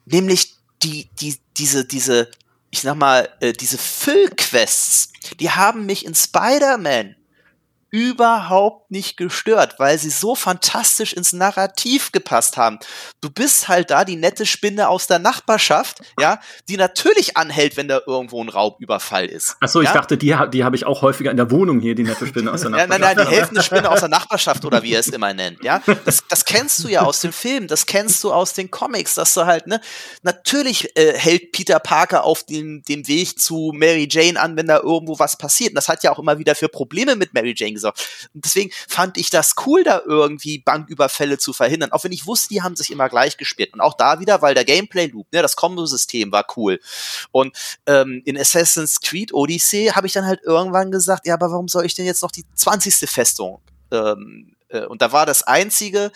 [0.05, 2.29] nämlich die, die, diese, diese
[2.75, 7.15] ich sag mal, äh, diese Füllquests, die haben mich in Spider-Man
[7.95, 12.77] überhaupt nicht gestört, weil sie so fantastisch ins Narrativ gepasst haben.
[13.21, 17.87] Du bist halt da die nette Spinne aus der Nachbarschaft, ja, die natürlich anhält, wenn
[17.87, 19.55] da irgendwo ein Raubüberfall ist.
[19.61, 19.93] Ach so, ich ja?
[19.93, 22.61] dachte, die, die habe ich auch häufiger in der Wohnung hier, die nette Spinne aus
[22.61, 23.01] der Nachbarschaft.
[23.01, 25.63] Ja, nein, nein, die helfende Spinne aus der Nachbarschaft oder wie er es immer nennt,
[25.63, 25.81] ja.
[26.03, 29.33] Das, das kennst du ja aus dem Film, das kennst du aus den Comics, dass
[29.33, 29.79] du halt, ne,
[30.21, 34.79] natürlich äh, hält Peter Parker auf dem, dem Weg zu Mary Jane an, wenn da
[34.79, 35.69] irgendwo was passiert.
[35.69, 38.29] Und das hat ja auch immer wieder für Probleme mit Mary Jane gesorgt.
[38.33, 41.91] Und deswegen fand ich das cool, da irgendwie Banküberfälle zu verhindern.
[41.91, 43.73] Auch wenn ich wusste, die haben sich immer gleich gespielt.
[43.73, 46.79] Und auch da wieder, weil der Gameplay-Loop, ne, das Combo-System war cool.
[47.31, 51.67] Und ähm, in Assassin's Creed Odyssey habe ich dann halt irgendwann gesagt, ja, aber warum
[51.67, 53.09] soll ich denn jetzt noch die 20.
[53.09, 53.61] Festung?
[53.91, 56.11] Ähm, äh, und da war das einzige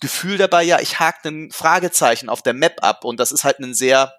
[0.00, 3.60] Gefühl dabei, ja, ich hake ein Fragezeichen auf der Map ab und das ist halt
[3.60, 4.12] ein sehr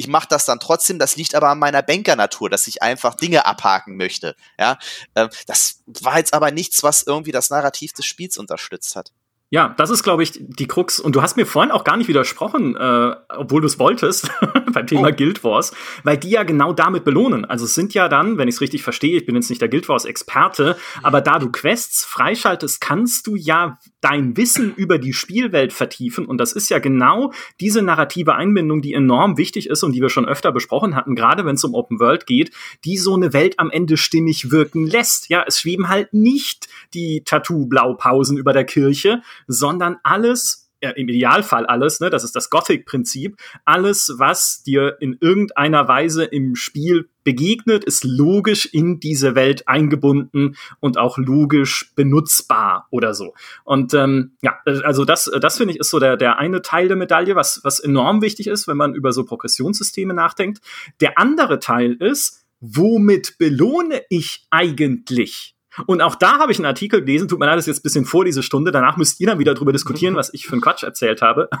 [0.00, 3.44] ich mache das dann trotzdem, das liegt aber an meiner Bankernatur, dass ich einfach Dinge
[3.44, 4.34] abhaken möchte.
[4.58, 4.78] Ja,
[5.12, 9.12] äh, das war jetzt aber nichts, was irgendwie das Narrativ des Spiels unterstützt hat.
[9.52, 11.00] Ja, das ist, glaube ich, die Krux.
[11.00, 14.30] Und du hast mir vorhin auch gar nicht widersprochen, äh, obwohl du es wolltest,
[14.72, 15.12] beim Thema oh.
[15.12, 15.72] Guild Wars,
[16.04, 17.44] weil die ja genau damit belohnen.
[17.44, 19.68] Also es sind ja dann, wenn ich es richtig verstehe, ich bin jetzt nicht der
[19.68, 25.72] Guild Wars-Experte, aber da du Quests freischaltest, kannst du ja dein Wissen über die Spielwelt
[25.72, 26.26] vertiefen.
[26.26, 30.10] Und das ist ja genau diese narrative Einbindung, die enorm wichtig ist und die wir
[30.10, 32.52] schon öfter besprochen hatten, gerade wenn es um Open World geht,
[32.84, 35.28] die so eine Welt am Ende stimmig wirken lässt.
[35.28, 41.66] Ja, es schweben halt nicht die Tattoo-Blaupausen über der Kirche, sondern alles ja, im Idealfall
[41.66, 47.84] alles, ne, das ist das Gothic-Prinzip, alles, was dir in irgendeiner Weise im Spiel begegnet,
[47.84, 53.34] ist logisch in diese Welt eingebunden und auch logisch benutzbar oder so.
[53.64, 56.96] Und ähm, ja, also das, das finde ich ist so der, der eine Teil der
[56.96, 60.60] Medaille, was, was enorm wichtig ist, wenn man über so Progressionssysteme nachdenkt.
[61.00, 65.54] Der andere Teil ist, womit belohne ich eigentlich?
[65.86, 67.82] Und auch da habe ich einen Artikel gelesen, tut mir leid, das ist jetzt ein
[67.82, 70.60] bisschen vor diese Stunde, danach müsst ihr dann wieder drüber diskutieren, was ich für einen
[70.60, 71.48] Quatsch erzählt habe.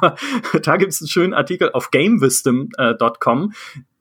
[0.62, 3.52] Da gibt es einen schönen Artikel auf gamewisdom.com,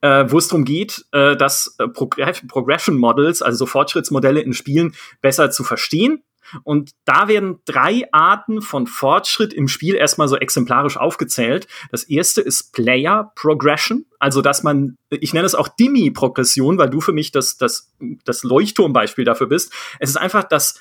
[0.01, 4.93] äh, wo es darum geht, äh, dass äh, Progression Models, also so Fortschrittsmodelle in Spielen,
[5.21, 6.23] besser zu verstehen
[6.63, 11.67] und da werden drei Arten von Fortschritt im Spiel erstmal so exemplarisch aufgezählt.
[11.91, 17.01] Das erste ist Player Progression, also dass man, ich nenne es auch Dimi-Progression, weil du
[17.01, 17.91] für mich das, das,
[18.25, 19.73] das Leuchtturmbeispiel dafür bist.
[19.99, 20.79] Es ist einfach, dass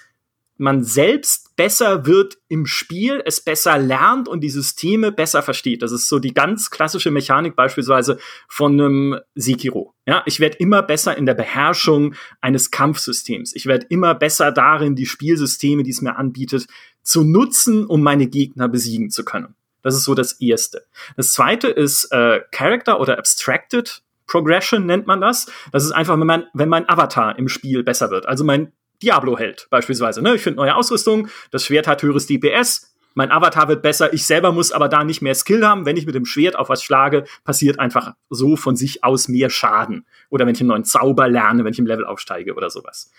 [0.59, 5.83] man selbst besser wird im Spiel, es besser lernt und die Systeme besser versteht.
[5.83, 8.19] Das ist so die ganz klassische Mechanik beispielsweise
[8.49, 9.95] von einem Sekiro.
[10.07, 13.55] Ja, ich werde immer besser in der Beherrschung eines Kampfsystems.
[13.55, 16.67] Ich werde immer besser darin, die Spielsysteme, die es mir anbietet,
[17.03, 19.55] zu nutzen, um meine Gegner besiegen zu können.
[19.83, 20.85] Das ist so das Erste.
[21.17, 25.51] Das Zweite ist äh, Character oder Abstracted Progression nennt man das.
[25.73, 28.27] Das ist einfach, wenn, man, wenn mein Avatar im Spiel besser wird.
[28.27, 30.23] Also mein Diablo hält, beispielsweise.
[30.23, 30.35] Ne?
[30.35, 34.53] Ich finde neue Ausrüstung, das Schwert hat höheres DPS, mein Avatar wird besser, ich selber
[34.53, 35.87] muss aber da nicht mehr Skill haben.
[35.87, 39.51] Wenn ich mit dem Schwert auf was schlage, passiert einfach so von sich aus mehr
[39.51, 40.07] Schaden.
[40.31, 43.11] Oder wenn ich einen neuen Zauber lerne, wenn ich im Level aufsteige oder sowas.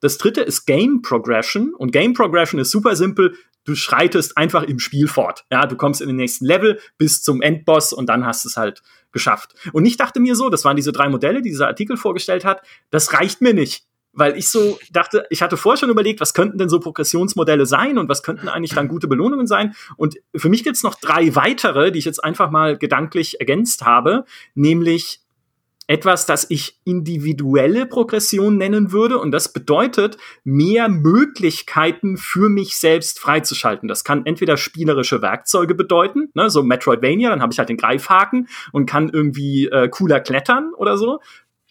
[0.00, 1.72] Das dritte ist Game Progression.
[1.74, 3.36] Und Game Progression ist super simpel.
[3.64, 5.46] Du schreitest einfach im Spiel fort.
[5.50, 8.82] Ja, du kommst in den nächsten Level bis zum Endboss und dann hast es halt
[9.12, 9.54] geschafft.
[9.72, 12.60] Und ich dachte mir so, das waren diese drei Modelle, die dieser Artikel vorgestellt hat,
[12.90, 13.86] das reicht mir nicht
[14.18, 17.98] weil ich so dachte, ich hatte vorher schon überlegt, was könnten denn so Progressionsmodelle sein
[17.98, 19.74] und was könnten eigentlich dann gute Belohnungen sein.
[19.96, 24.24] Und für mich gibt's noch drei weitere, die ich jetzt einfach mal gedanklich ergänzt habe,
[24.54, 25.20] nämlich
[25.88, 29.18] etwas, das ich individuelle Progression nennen würde.
[29.18, 33.88] Und das bedeutet, mehr Möglichkeiten für mich selbst freizuschalten.
[33.88, 38.48] Das kann entweder spielerische Werkzeuge bedeuten, ne, so Metroidvania, dann habe ich halt den Greifhaken
[38.72, 41.20] und kann irgendwie äh, cooler klettern oder so.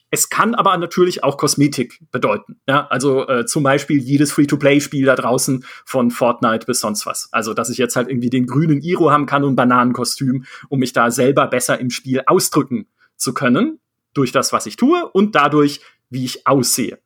[0.09, 2.59] Es kann aber natürlich auch Kosmetik bedeuten.
[2.67, 7.27] Ja, also äh, zum Beispiel jedes Free-to-Play-Spiel da draußen von Fortnite bis sonst was.
[7.33, 10.93] Also, dass ich jetzt halt irgendwie den grünen Iro haben kann und Bananenkostüm, um mich
[10.93, 13.79] da selber besser im Spiel ausdrücken zu können.
[14.13, 16.97] Durch das, was ich tue und dadurch, wie ich aussehe.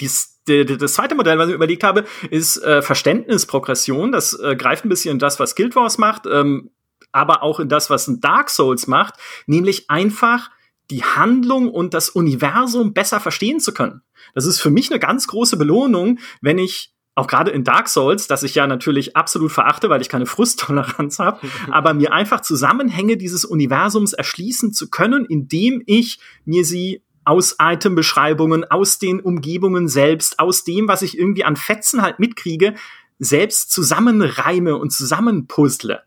[0.00, 4.10] Dies, das zweite Modell, was ich überlegt habe, ist äh, Verständnisprogression.
[4.10, 6.70] Das äh, greift ein bisschen in das, was Guild Wars macht, ähm,
[7.12, 9.14] aber auch in das, was ein Dark Souls macht,
[9.46, 10.50] nämlich einfach
[10.90, 14.02] die Handlung und das Universum besser verstehen zu können.
[14.34, 18.28] Das ist für mich eine ganz große Belohnung, wenn ich auch gerade in Dark Souls,
[18.28, 23.16] das ich ja natürlich absolut verachte, weil ich keine Frusttoleranz habe, aber mir einfach Zusammenhänge
[23.16, 30.38] dieses Universums erschließen zu können, indem ich mir sie aus Itembeschreibungen, aus den Umgebungen selbst,
[30.38, 32.74] aus dem, was ich irgendwie an Fetzen halt mitkriege,
[33.18, 36.00] selbst zusammenreime und zusammenpuzzle.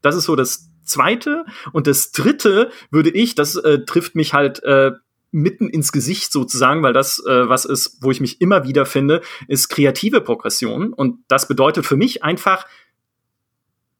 [0.00, 1.44] Das ist so das zweite.
[1.72, 4.92] Und das dritte würde ich, das äh, trifft mich halt äh,
[5.32, 9.20] mitten ins Gesicht sozusagen, weil das äh, was ist, wo ich mich immer wieder finde,
[9.48, 10.92] ist kreative Progression.
[10.92, 12.66] Und das bedeutet für mich einfach,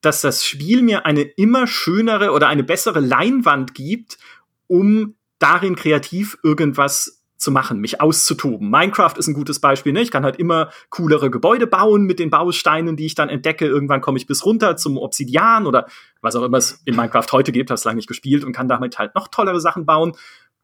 [0.00, 4.18] dass das Spiel mir eine immer schönere oder eine bessere Leinwand gibt,
[4.66, 8.70] um darin kreativ irgendwas zu machen, mich auszutoben.
[8.70, 9.92] Minecraft ist ein gutes Beispiel.
[9.92, 10.00] Ne?
[10.00, 13.66] Ich kann halt immer coolere Gebäude bauen mit den Bausteinen, die ich dann entdecke.
[13.66, 15.86] Irgendwann komme ich bis runter zum Obsidian oder
[16.22, 18.68] was auch immer es in Minecraft heute gibt, habe es lange nicht gespielt und kann
[18.68, 20.12] damit halt noch tollere Sachen bauen.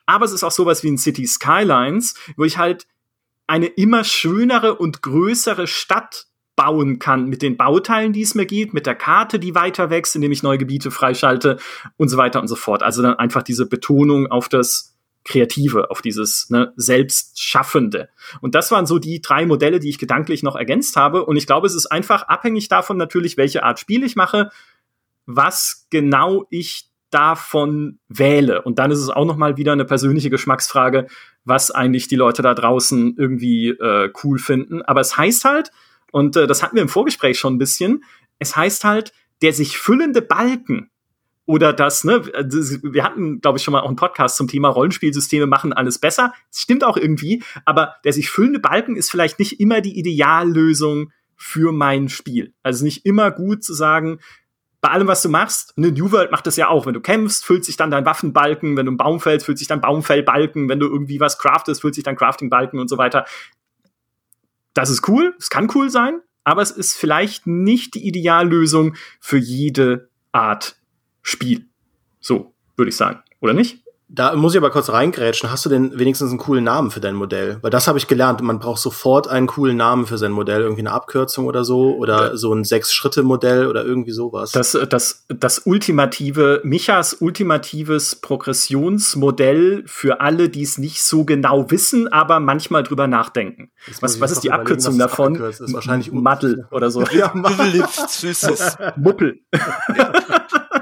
[0.06, 2.86] Aber es ist auch sowas wie ein City Skylines, wo ich halt
[3.46, 8.74] eine immer schönere und größere Stadt bauen kann mit den Bauteilen, die es mir gibt,
[8.74, 11.58] mit der Karte, die weiter wächst, indem ich neue Gebiete freischalte
[11.96, 12.82] und so weiter und so fort.
[12.82, 14.91] Also dann einfach diese Betonung auf das
[15.24, 18.08] Kreative, auf dieses ne, Selbstschaffende.
[18.40, 21.24] Und das waren so die drei Modelle, die ich gedanklich noch ergänzt habe.
[21.24, 24.50] Und ich glaube, es ist einfach abhängig davon natürlich, welche Art Spiel ich mache,
[25.26, 28.62] was genau ich davon wähle.
[28.62, 31.06] Und dann ist es auch noch mal wieder eine persönliche Geschmacksfrage,
[31.44, 34.82] was eigentlich die Leute da draußen irgendwie äh, cool finden.
[34.82, 35.70] Aber es heißt halt,
[36.10, 38.02] und äh, das hatten wir im Vorgespräch schon ein bisschen,
[38.38, 40.90] es heißt halt, der sich füllende Balken
[41.44, 45.46] oder das, ne, wir hatten, glaube ich, schon mal auch einen Podcast zum Thema Rollenspielsysteme
[45.46, 46.32] machen alles besser.
[46.50, 51.10] Das stimmt auch irgendwie, aber der sich füllende Balken ist vielleicht nicht immer die Ideallösung
[51.36, 52.54] für mein Spiel.
[52.62, 54.20] Also nicht immer gut zu sagen,
[54.80, 56.86] bei allem, was du machst, ne, New World macht das ja auch.
[56.86, 59.68] Wenn du kämpfst, füllt sich dann dein Waffenbalken, wenn du einen Baum fällst, füllt sich
[59.68, 63.24] dein Baumfellbalken, wenn du irgendwie was craftest, füllt sich dein Craftingbalken und so weiter.
[64.74, 69.38] Das ist cool, es kann cool sein, aber es ist vielleicht nicht die Ideallösung für
[69.38, 70.81] jede Art
[71.22, 71.66] Spiel.
[72.20, 73.22] So, würde ich sagen.
[73.40, 73.82] Oder nicht?
[74.14, 75.50] Da muss ich aber kurz reingrätschen.
[75.50, 77.56] Hast du denn wenigstens einen coolen Namen für dein Modell?
[77.62, 78.42] Weil das habe ich gelernt.
[78.42, 80.60] Man braucht sofort einen coolen Namen für sein Modell.
[80.60, 81.96] Irgendwie eine Abkürzung oder so.
[81.96, 82.36] Oder ja.
[82.36, 84.52] so ein Sechs-Schritte-Modell oder irgendwie sowas.
[84.52, 92.12] Das, das, das ultimative, Michas ultimatives Progressionsmodell für alle, die es nicht so genau wissen,
[92.12, 93.70] aber manchmal drüber nachdenken.
[94.02, 95.36] Was, was ist die Abkürzung davon?
[95.36, 97.02] Ist wahrscheinlich Maddel oder so.
[97.12, 97.84] Ja, Muppel.
[98.96, 99.40] Muppel.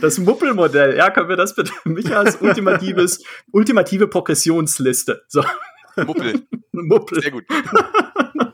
[0.00, 1.72] Das Muppelmodell, ja, können wir das bitte?
[1.84, 5.22] Michaels ultimatives, ultimative Progressionsliste.
[5.28, 5.44] So.
[5.96, 6.42] Muppel.
[6.72, 7.20] Muppel.
[7.20, 7.44] Sehr gut.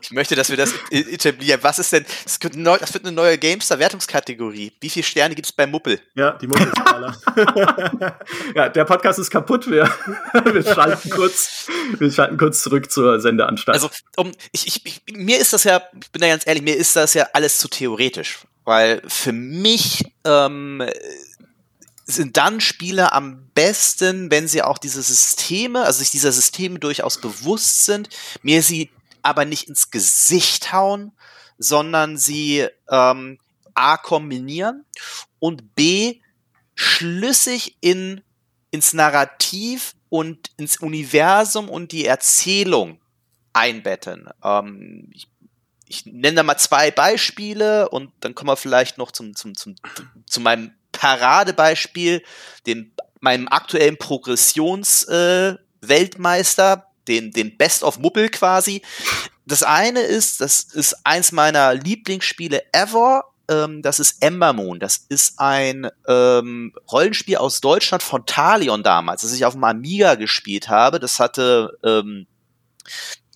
[0.01, 1.59] Ich möchte, dass wir das etablieren.
[1.61, 2.55] Was ist denn, das wird,
[3.05, 4.73] eine neue Gamestar-Wertungskategorie.
[4.79, 5.99] Wie viele Sterne gibt es bei Muppel?
[6.15, 7.15] Ja, die Muppelskala.
[8.55, 9.69] ja, der Podcast ist kaputt.
[9.69, 9.89] Wir,
[10.45, 13.75] wir, schalten kurz, wir schalten kurz zurück zur Sendeanstalt.
[13.75, 16.75] Also, um, ich, ich, ich, mir ist das ja, ich bin da ganz ehrlich, mir
[16.75, 18.39] ist das ja alles zu theoretisch.
[18.65, 20.83] Weil für mich ähm,
[22.11, 27.21] sind dann Spiele am besten, wenn sie auch diese Systeme, also sich dieser Systeme durchaus
[27.21, 28.09] bewusst sind,
[28.41, 28.89] mir sie
[29.23, 31.11] aber nicht ins Gesicht hauen,
[31.57, 33.39] sondern sie ähm,
[33.73, 34.85] A kombinieren
[35.39, 36.21] und B
[36.75, 38.21] schlüssig in,
[38.71, 42.99] ins Narrativ und ins Universum und die Erzählung
[43.53, 44.29] einbetten.
[44.43, 45.27] Ähm, ich
[45.89, 49.75] ich nenne da mal zwei Beispiele und dann kommen wir vielleicht noch zum, zum, zum,
[50.25, 52.23] zu meinem Paradebeispiel,
[52.67, 58.81] dem, meinem aktuellen Progressions-Weltmeister, äh, den, den Best of Muppel quasi.
[59.45, 63.25] Das eine ist, das ist eins meiner Lieblingsspiele ever.
[63.49, 64.79] Ähm, das ist Ember Moon.
[64.79, 70.15] Das ist ein ähm, Rollenspiel aus Deutschland von Talion damals, das ich auf dem Amiga
[70.15, 70.99] gespielt habe.
[70.99, 72.27] Das hatte ähm,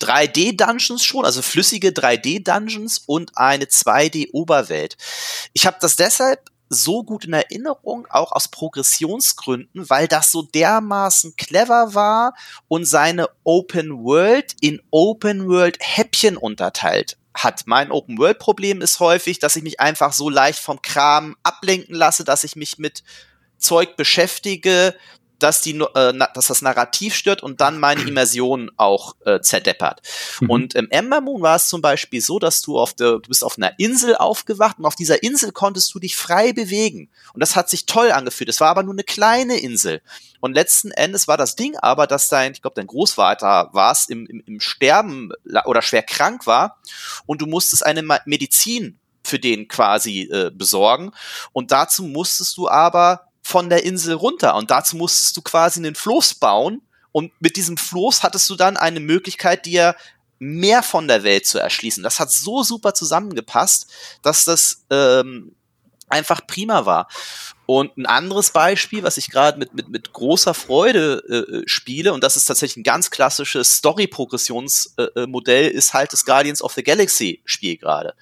[0.02, 4.98] 3D-Dungeons schon, also flüssige 3D-Dungeons und eine 2D-Oberwelt.
[5.54, 11.36] Ich habe das deshalb so gut in Erinnerung, auch aus Progressionsgründen, weil das so dermaßen
[11.36, 12.34] clever war
[12.68, 17.64] und seine Open World in Open World Häppchen unterteilt hat.
[17.66, 21.96] Mein Open World Problem ist häufig, dass ich mich einfach so leicht vom Kram ablenken
[21.96, 23.04] lasse, dass ich mich mit
[23.58, 24.96] Zeug beschäftige,
[25.44, 30.02] dass, die, äh, dass das Narrativ stört und dann meine Immersion auch äh, zerdeppert.
[30.40, 30.50] Mhm.
[30.50, 33.44] Und im Ember Moon war es zum Beispiel so, dass du auf der, du bist
[33.44, 37.10] auf einer Insel aufgewacht und auf dieser Insel konntest du dich frei bewegen.
[37.34, 38.50] Und das hat sich toll angefühlt.
[38.50, 40.02] Es war aber nur eine kleine Insel.
[40.40, 44.08] Und letzten Endes war das Ding aber, dass dein, ich glaube, dein Großvater war es,
[44.08, 45.32] im, im, im Sterben
[45.66, 46.80] oder schwer krank war
[47.26, 51.12] und du musstest eine Medizin für den quasi äh, besorgen.
[51.54, 54.56] Und dazu musstest du aber von der Insel runter.
[54.56, 56.82] Und dazu musstest du quasi einen Floß bauen.
[57.12, 59.96] Und mit diesem Floß hattest du dann eine Möglichkeit, dir
[60.40, 62.04] mehr von der Welt zu erschließen.
[62.04, 63.88] Das hat so super zusammengepasst,
[64.24, 65.56] dass das ähm,
[66.10, 67.08] einfach prima war.
[67.66, 72.24] Und ein anderes Beispiel, was ich gerade mit, mit, mit großer Freude äh, spiele, und
[72.24, 77.78] das ist tatsächlich ein ganz klassisches Story-Progressionsmodell, äh, ist halt das Guardians of the Galaxy-Spiel
[77.78, 78.16] gerade.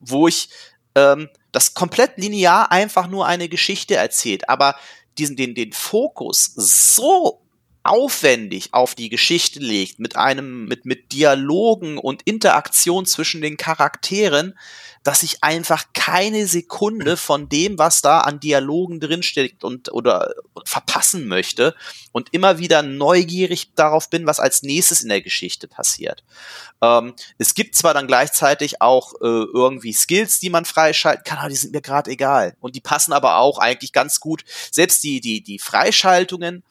[0.00, 0.48] Wo ich
[0.94, 4.76] ähm, das komplett linear einfach nur eine Geschichte erzählt, aber
[5.18, 7.40] diesen, den, den Fokus so
[7.82, 14.54] aufwendig auf die Geschichte legt, mit einem, mit, mit Dialogen und Interaktion zwischen den Charakteren,
[15.02, 20.34] dass ich einfach keine Sekunde von dem, was da an Dialogen drinsteckt und oder
[20.66, 21.74] verpassen möchte
[22.12, 26.22] und immer wieder neugierig darauf bin, was als nächstes in der Geschichte passiert.
[26.82, 31.48] Ähm, es gibt zwar dann gleichzeitig auch äh, irgendwie Skills, die man freischalten kann, aber
[31.48, 32.54] die sind mir gerade egal.
[32.60, 34.44] Und die passen aber auch eigentlich ganz gut.
[34.70, 36.62] Selbst die, die, die Freischaltungen,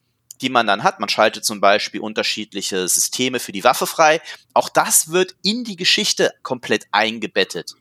[0.41, 0.99] die man dann hat.
[0.99, 4.21] Man schaltet zum Beispiel unterschiedliche Systeme für die Waffe frei.
[4.53, 7.75] Auch das wird in die Geschichte komplett eingebettet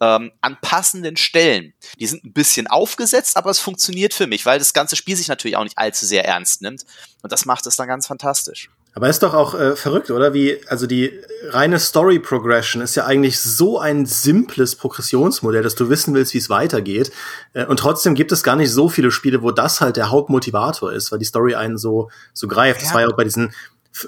[0.00, 1.74] ähm, an passenden Stellen.
[1.98, 5.28] Die sind ein bisschen aufgesetzt, aber es funktioniert für mich, weil das ganze Spiel sich
[5.28, 6.84] natürlich auch nicht allzu sehr ernst nimmt.
[7.22, 8.70] Und das macht es dann ganz fantastisch.
[8.98, 10.34] Aber ist doch auch äh, verrückt, oder?
[10.34, 11.12] Wie, also die
[11.50, 16.38] reine Story Progression ist ja eigentlich so ein simples Progressionsmodell, dass du wissen willst, wie
[16.38, 17.12] es weitergeht.
[17.52, 20.92] Äh, und trotzdem gibt es gar nicht so viele Spiele, wo das halt der Hauptmotivator
[20.92, 22.80] ist, weil die Story einen so, so greift.
[22.80, 22.86] Ja.
[22.86, 23.54] Das war ja auch bei diesen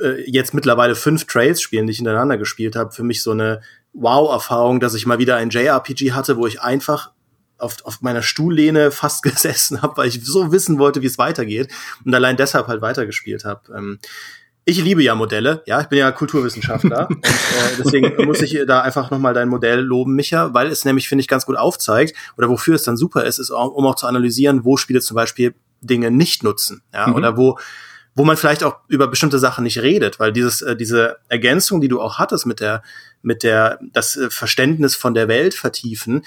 [0.02, 3.60] äh, jetzt mittlerweile fünf Trails-Spielen, die ich hintereinander gespielt habe, für mich so eine
[3.92, 7.12] Wow-Erfahrung, dass ich mal wieder ein JRPG hatte, wo ich einfach
[7.58, 11.70] auf, auf meiner Stuhllehne fast gesessen habe, weil ich so wissen wollte, wie es weitergeht
[12.04, 13.72] und allein deshalb halt weitergespielt habe.
[13.72, 14.00] Ähm,
[14.64, 18.82] ich liebe ja Modelle, ja, ich bin ja Kulturwissenschaftler und äh, deswegen muss ich da
[18.82, 22.48] einfach nochmal dein Modell loben, Micha, weil es nämlich, finde ich, ganz gut aufzeigt oder
[22.48, 25.54] wofür es dann super ist, ist, auch, um auch zu analysieren, wo Spiele zum Beispiel
[25.80, 27.14] Dinge nicht nutzen, ja, mhm.
[27.14, 27.58] oder wo
[28.16, 31.88] wo man vielleicht auch über bestimmte Sachen nicht redet, weil dieses äh, diese Ergänzung, die
[31.88, 32.82] du auch hattest mit der
[33.22, 36.24] mit der das äh, Verständnis von der Welt vertiefen,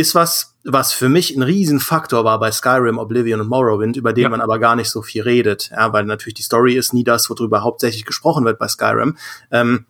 [0.00, 4.24] ist was, was für mich ein Riesenfaktor war bei Skyrim, Oblivion und Morrowind, über den
[4.24, 4.28] ja.
[4.28, 7.30] man aber gar nicht so viel redet, ja, weil natürlich die Story ist nie das,
[7.30, 9.16] worüber hauptsächlich gesprochen wird bei Skyrim.
[9.50, 9.86] Ähm,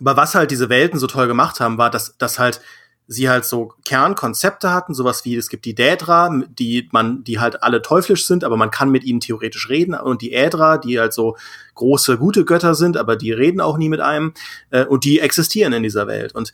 [0.00, 2.60] aber was halt diese Welten so toll gemacht haben, war, dass, dass halt
[3.06, 7.62] sie halt so Kernkonzepte hatten, sowas wie es gibt die Daedra, die man, die halt
[7.62, 11.12] alle teuflisch sind, aber man kann mit ihnen theoretisch reden und die Ädra, die halt
[11.12, 11.36] so
[11.74, 14.32] große gute Götter sind, aber die reden auch nie mit einem
[14.70, 16.52] äh, und die existieren in dieser Welt und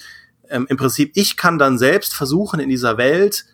[0.50, 3.44] ähm, im Prinzip ich kann dann selbst versuchen in dieser Welt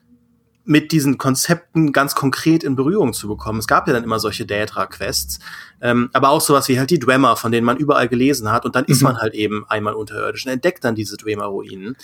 [0.67, 3.61] mit diesen Konzepten ganz konkret in Berührung zu bekommen.
[3.61, 5.39] Es gab ja dann immer solche Daedra-Quests,
[5.81, 8.75] ähm, aber auch sowas wie halt die Dwemer, von denen man überall gelesen hat und
[8.75, 8.93] dann mhm.
[8.93, 11.97] ist man halt eben einmal unterirdisch und entdeckt dann diese Dwemer-Ruinen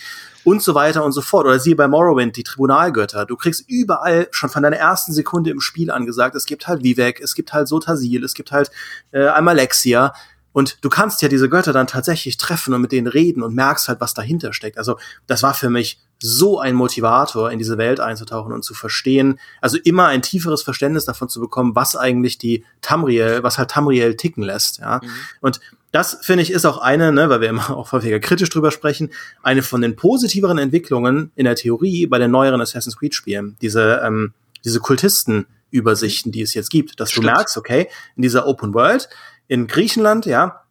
[0.44, 1.44] und so weiter und so fort.
[1.44, 3.26] Oder siehe bei Morrowind, die Tribunalgötter.
[3.26, 7.20] Du kriegst überall schon von deiner ersten Sekunde im Spiel angesagt, es gibt halt Vivek,
[7.20, 8.70] es gibt halt Sotasil, es gibt halt
[9.11, 10.12] äh, Amalexia
[10.52, 13.88] und du kannst ja diese Götter dann tatsächlich treffen und mit denen reden und merkst
[13.88, 14.78] halt, was dahinter steckt.
[14.78, 19.40] Also das war für mich so ein Motivator, in diese Welt einzutauchen und zu verstehen,
[19.60, 24.16] also immer ein tieferes Verständnis davon zu bekommen, was eigentlich die Tamriel, was halt Tamriel
[24.16, 24.78] ticken lässt.
[24.78, 25.00] Ja?
[25.02, 25.08] Mhm.
[25.40, 25.60] Und
[25.90, 29.10] das finde ich ist auch eine, ne, weil wir immer auch häufiger kritisch drüber sprechen,
[29.42, 33.56] eine von den positiveren Entwicklungen in der Theorie bei den neueren Assassin's Creed Spielen.
[33.60, 34.32] Diese ähm,
[34.64, 37.26] diese Kultistenübersichten, die es jetzt gibt, dass Stimmt.
[37.26, 39.08] du merkst, okay, in dieser Open World
[39.52, 40.62] in Griechenland, ja,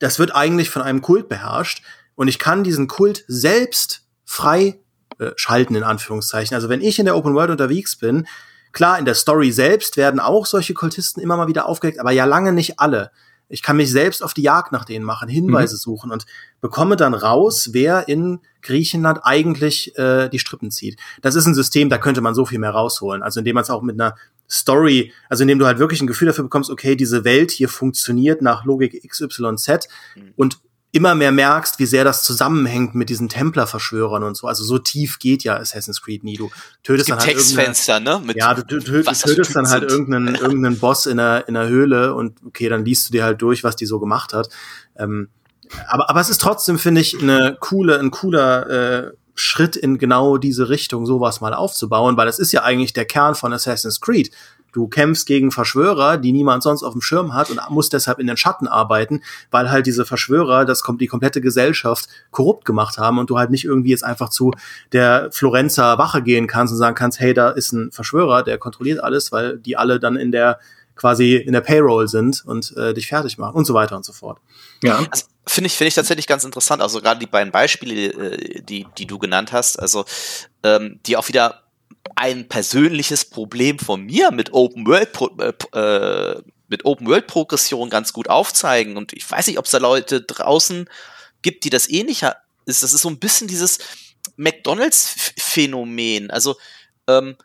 [0.00, 1.84] das wird eigentlich von einem Kult beherrscht
[2.16, 4.80] und ich kann diesen Kult selbst frei
[5.20, 6.56] äh, schalten, in Anführungszeichen.
[6.56, 8.26] Also wenn ich in der Open World unterwegs bin,
[8.72, 12.24] klar, in der Story selbst werden auch solche Kultisten immer mal wieder aufgedeckt, aber ja
[12.24, 13.12] lange nicht alle.
[13.48, 15.78] Ich kann mich selbst auf die Jagd nach denen machen, Hinweise mhm.
[15.78, 16.26] suchen und
[16.60, 20.98] bekomme dann raus, wer in Griechenland eigentlich äh, die Strippen zieht.
[21.22, 23.22] Das ist ein System, da könnte man so viel mehr rausholen.
[23.22, 24.16] Also indem man es auch mit einer
[24.50, 28.42] Story, also indem du halt wirklich ein Gefühl dafür bekommst, okay, diese Welt hier funktioniert
[28.42, 30.32] nach Logik XYZ mhm.
[30.36, 30.58] und
[30.92, 34.48] immer mehr merkst, wie sehr das zusammenhängt mit diesen Templer-Verschwörern und so.
[34.48, 36.36] Also so tief geht ja Assassin's Creed nie.
[36.36, 36.50] Du
[36.82, 38.20] tötest dann halt Textfenster, ne?
[38.24, 41.68] Mit ja, du, du, du tötest dann halt irgendeinen, irgendeinen Boss in der, in der
[41.68, 44.48] Höhle und okay, dann liest du dir halt durch, was die so gemacht hat.
[44.96, 45.28] Ähm,
[45.86, 50.36] aber, aber es ist trotzdem, finde ich, eine coole, ein cooler äh, Schritt in genau
[50.36, 54.30] diese Richtung, sowas mal aufzubauen, weil das ist ja eigentlich der Kern von Assassin's Creed.
[54.72, 58.26] Du kämpfst gegen Verschwörer, die niemand sonst auf dem Schirm hat und musst deshalb in
[58.26, 63.18] den Schatten arbeiten, weil halt diese Verschwörer das kommt die komplette Gesellschaft korrupt gemacht haben
[63.18, 64.52] und du halt nicht irgendwie jetzt einfach zu
[64.92, 69.02] der Florenzer Wache gehen kannst und sagen kannst, hey, da ist ein Verschwörer, der kontrolliert
[69.02, 70.60] alles, weil die alle dann in der
[70.94, 74.12] quasi in der Payroll sind und äh, dich fertig machen und so weiter und so
[74.12, 74.38] fort.
[74.82, 75.06] Ja.
[75.10, 76.82] Also, finde ich finde ich tatsächlich ganz interessant.
[76.82, 80.04] Also gerade die beiden Beispiele, äh, die die du genannt hast, also
[80.62, 81.64] ähm, die auch wieder
[82.14, 85.10] ein persönliches Problem von mir mit Open World
[85.72, 89.72] äh, äh, mit Open World Progression ganz gut aufzeigen und ich weiß nicht, ob es
[89.72, 90.88] da Leute draußen
[91.42, 92.82] gibt, die das ähnlicher ist.
[92.82, 93.78] Das ist so ein bisschen dieses
[94.36, 96.30] McDonalds Phänomen.
[96.30, 96.56] Also
[97.08, 97.36] ähm,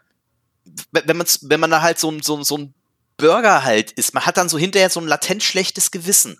[0.92, 2.74] wenn man wenn man da halt so, so, so ein
[3.18, 6.38] Burger halt ist, man hat dann so hinterher so ein latent schlechtes Gewissen.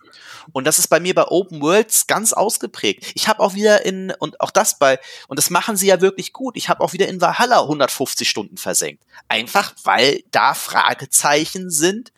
[0.52, 3.12] Und das ist bei mir bei Open Worlds ganz ausgeprägt.
[3.16, 6.34] Ich habe auch wieder in, und auch das bei, und das machen sie ja wirklich
[6.34, 9.04] gut, ich habe auch wieder in Valhalla 150 Stunden versenkt.
[9.28, 12.12] Einfach weil da Fragezeichen sind,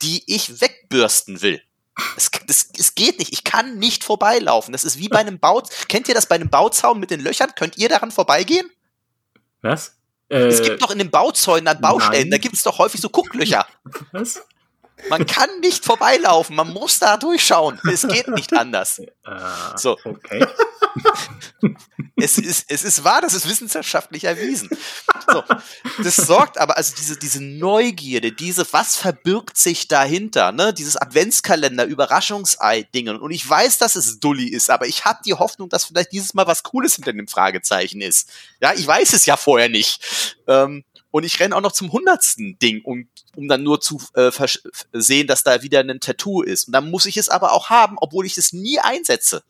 [0.00, 1.62] die ich wegbürsten will.
[2.16, 3.32] Es, das, es geht nicht.
[3.32, 4.72] Ich kann nicht vorbeilaufen.
[4.72, 5.62] Das ist wie bei einem Bau.
[5.88, 7.52] Kennt ihr das bei einem Bauzaun mit den Löchern?
[7.54, 8.68] Könnt ihr daran vorbeigehen?
[9.60, 9.94] Was?
[10.32, 12.30] Äh, es gibt doch in den Bauzäunen an Baustellen, nein.
[12.30, 13.66] da gibt es doch häufig so Gucklöcher.
[14.12, 14.42] Was?
[15.08, 17.80] Man kann nicht vorbeilaufen, man muss da durchschauen.
[17.90, 19.00] Es geht nicht anders.
[19.26, 19.98] Uh, so.
[20.04, 20.46] Okay.
[22.16, 24.68] es, ist, es ist wahr, das ist wissenschaftlich erwiesen.
[25.30, 25.42] So.
[26.02, 30.72] Das sorgt aber, also diese, diese Neugierde, diese, was verbirgt sich dahinter, ne?
[30.72, 33.18] Dieses Adventskalender, Überraschungsei-Dingen.
[33.18, 36.34] Und ich weiß, dass es Dulli ist, aber ich habe die Hoffnung, dass vielleicht dieses
[36.34, 38.30] Mal was Cooles hinter dem Fragezeichen ist.
[38.60, 40.00] Ja, ich weiß es ja vorher nicht.
[40.46, 43.06] Ähm, und ich renne auch noch zum hundertsten Ding, um,
[43.36, 44.32] um dann nur zu äh,
[44.92, 46.66] sehen, dass da wieder ein Tattoo ist.
[46.66, 49.44] Und dann muss ich es aber auch haben, obwohl ich es nie einsetze.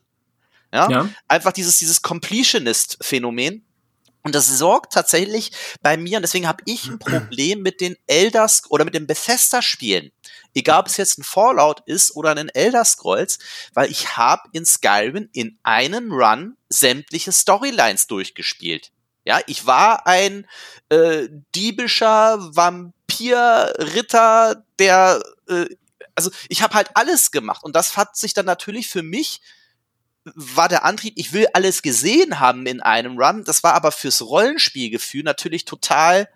[0.73, 0.89] Ja?
[0.91, 1.09] ja.
[1.27, 3.65] Einfach dieses, dieses Completionist-Phänomen.
[4.23, 5.51] Und das sorgt tatsächlich
[5.81, 10.11] bei mir, und deswegen habe ich ein Problem mit den Elders oder mit den Bethesda-Spielen.
[10.53, 13.39] Egal, ob es jetzt ein Fallout ist oder ein Elder Scrolls,
[13.73, 18.91] weil ich habe in Skyrim in einem Run sämtliche Storylines durchgespielt.
[19.25, 20.45] Ja, ich war ein
[20.89, 25.65] äh, diebischer Vampirritter, der äh,
[26.15, 29.41] also ich habe halt alles gemacht und das hat sich dann natürlich für mich
[30.35, 33.43] war der Antrieb, ich will alles gesehen haben in einem Run.
[33.43, 36.29] Das war aber fürs Rollenspielgefühl natürlich total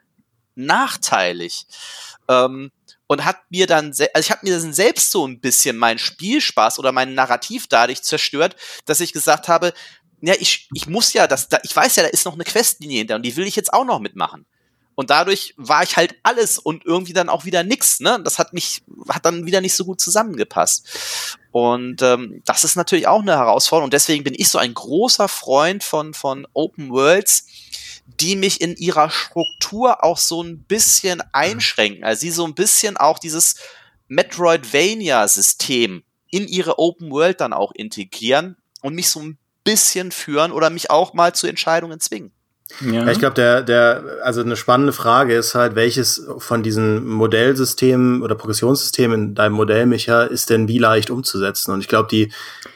[0.55, 1.65] nachteilig.
[2.27, 2.71] Ähm,
[3.09, 6.77] und hat mir dann, also ich habe mir dann selbst so ein bisschen meinen Spielspaß
[6.77, 9.73] oder mein Narrativ dadurch zerstört, dass ich gesagt habe,
[10.21, 12.99] ja, ich, ich muss ja, das, da, ich weiß ja, da ist noch eine Questlinie
[12.99, 14.45] hinter und die will ich jetzt auch noch mitmachen.
[14.95, 18.19] Und dadurch war ich halt alles und irgendwie dann auch wieder nix, ne?
[18.23, 21.37] Das hat mich, hat dann wieder nicht so gut zusammengepasst.
[21.51, 23.85] Und ähm, das ist natürlich auch eine Herausforderung.
[23.85, 27.45] Und deswegen bin ich so ein großer Freund von, von Open Worlds,
[28.07, 32.03] die mich in ihrer Struktur auch so ein bisschen einschränken.
[32.03, 33.57] Also sie so ein bisschen auch dieses
[34.07, 39.37] Metroidvania-System in ihre Open World dann auch integrieren und mich so ein
[39.67, 42.31] bisschen führen oder mich auch mal zu Entscheidungen zwingen.
[42.81, 43.05] Ja.
[43.05, 48.21] ja ich glaube, der, der, also eine spannende Frage ist halt, welches von diesen Modellsystemen
[48.21, 51.71] oder Progressionssystemen in deinem Modell, Micha, ist denn wie leicht umzusetzen?
[51.71, 52.31] Und ich glaube, die,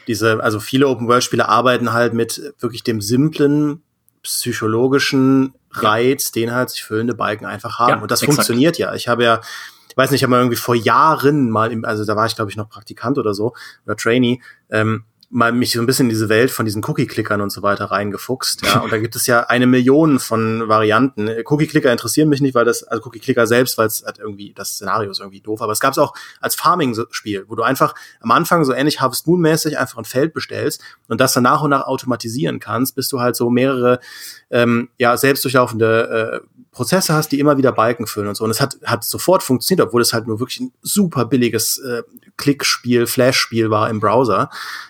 [0.06, 3.82] diese, also viele Open-World-Spiele arbeiten halt mit wirklich dem simplen
[4.22, 6.42] psychologischen Reiz, ja.
[6.42, 7.90] den halt sich füllende Balken einfach haben.
[7.90, 8.36] Ja, Und das exakt.
[8.36, 8.94] funktioniert ja.
[8.94, 9.40] Ich habe ja,
[9.88, 12.36] ich weiß nicht, ich habe mal irgendwie vor Jahren mal, im, also da war ich
[12.36, 14.40] glaube ich noch Praktikant oder so oder Trainee,
[14.70, 17.86] ähm, mal mich so ein bisschen in diese Welt von diesen Cookie-Clickern und so weiter
[17.86, 18.66] reingefuchst.
[18.66, 21.28] Ja, und da gibt es ja eine Million von Varianten.
[21.46, 25.10] Cookie-Clicker interessieren mich nicht, weil das, also Cookie-Clicker selbst, weil es halt irgendwie, das Szenario
[25.10, 25.62] ist irgendwie doof.
[25.62, 29.26] Aber es gab es auch als Farming-Spiel, wo du einfach am Anfang so ähnlich Harvest
[29.26, 33.20] Moon-mäßig einfach ein Feld bestellst und das dann nach und nach automatisieren kannst, bis du
[33.20, 34.00] halt so mehrere,
[34.50, 38.44] ähm, ja, selbst durchlaufende äh, Prozesse hast, die immer wieder Balken füllen und so.
[38.44, 42.02] Und es hat, hat sofort funktioniert, obwohl es halt nur wirklich ein super billiges äh,
[42.38, 44.48] Klickspiel, Flash-Spiel war im Browser.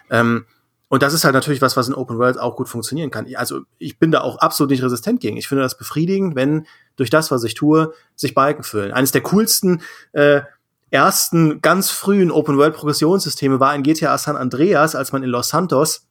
[0.09, 0.47] Ähm,
[0.89, 3.27] und das ist halt natürlich was, was in Open World auch gut funktionieren kann.
[3.35, 5.37] Also ich bin da auch absolut nicht resistent gegen.
[5.37, 6.67] Ich finde das befriedigend, wenn
[6.97, 8.93] durch das, was ich tue, sich Balken füllen.
[8.93, 10.43] Eines der coolsten äh,
[10.91, 15.49] ersten ganz frühen Open World Progressionssysteme war in GTA San Andreas, als man in Los
[15.49, 16.07] Santos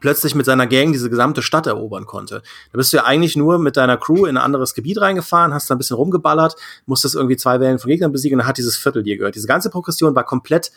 [0.00, 2.42] plötzlich mit seiner Gang diese gesamte Stadt erobern konnte.
[2.72, 5.70] Da bist du ja eigentlich nur mit deiner Crew in ein anderes Gebiet reingefahren, hast
[5.70, 6.56] da ein bisschen rumgeballert,
[6.86, 9.36] musstest irgendwie zwei Wellen von Gegnern besiegen und dann hat dieses Viertel dir gehört.
[9.36, 10.72] Diese ganze Progression war komplett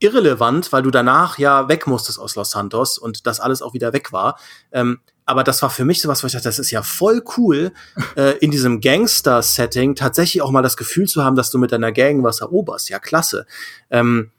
[0.00, 3.92] irrelevant, weil du danach ja weg musstest aus Los Santos und das alles auch wieder
[3.92, 4.38] weg war.
[4.72, 7.72] Ähm, aber das war für mich sowas, wo ich dachte, das ist ja voll cool,
[8.16, 11.92] äh, in diesem Gangster-Setting tatsächlich auch mal das Gefühl zu haben, dass du mit deiner
[11.92, 12.88] Gang was eroberst.
[12.88, 13.46] Ja, klasse.
[13.90, 14.30] Ähm,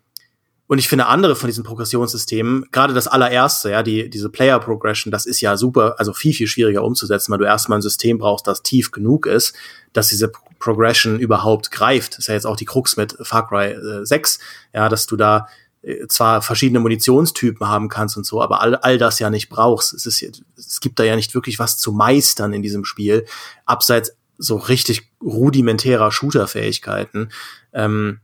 [0.70, 5.10] und ich finde andere von diesen Progressionssystemen, gerade das allererste, ja, die, diese Player Progression,
[5.10, 8.46] das ist ja super, also viel, viel schwieriger umzusetzen, weil du erstmal ein System brauchst,
[8.46, 9.56] das tief genug ist,
[9.94, 12.12] dass diese Progression überhaupt greift.
[12.12, 14.38] Das ist ja jetzt auch die Krux mit Far Cry äh, 6,
[14.72, 15.48] ja, dass du da
[15.82, 19.92] äh, zwar verschiedene Munitionstypen haben kannst und so, aber all, all das ja nicht brauchst.
[19.96, 23.26] Es, ist, es gibt da ja nicht wirklich was zu meistern in diesem Spiel,
[23.66, 27.32] abseits so richtig rudimentärer Shooter-Fähigkeiten.
[27.74, 28.20] Ähm,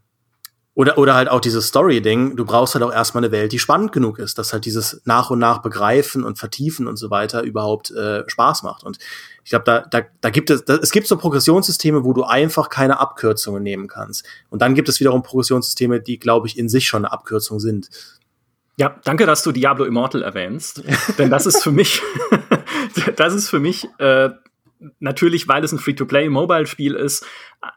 [0.76, 3.93] oder, oder halt auch dieses Story-Ding, du brauchst halt auch erstmal eine Welt, die spannend
[3.93, 7.91] genug ist, dass halt dieses nach und nach begreifen und vertiefen und so weiter überhaupt
[7.91, 8.84] äh, Spaß macht.
[8.84, 8.99] Und
[9.45, 12.67] ich glaube, da, da, da gibt es, da, es gibt so Progressionssysteme, wo du einfach
[12.67, 14.26] keine Abkürzungen nehmen kannst.
[14.49, 17.89] Und dann gibt es wiederum Progressionssysteme, die, glaube ich, in sich schon eine Abkürzung sind.
[18.78, 20.84] Ja, danke, dass du Diablo Immortal erwähnst.
[21.17, 22.01] Denn das ist für mich,
[23.15, 24.30] das ist für mich äh,
[24.99, 27.26] natürlich, weil es ein Free-to-Play-Mobile-Spiel ist,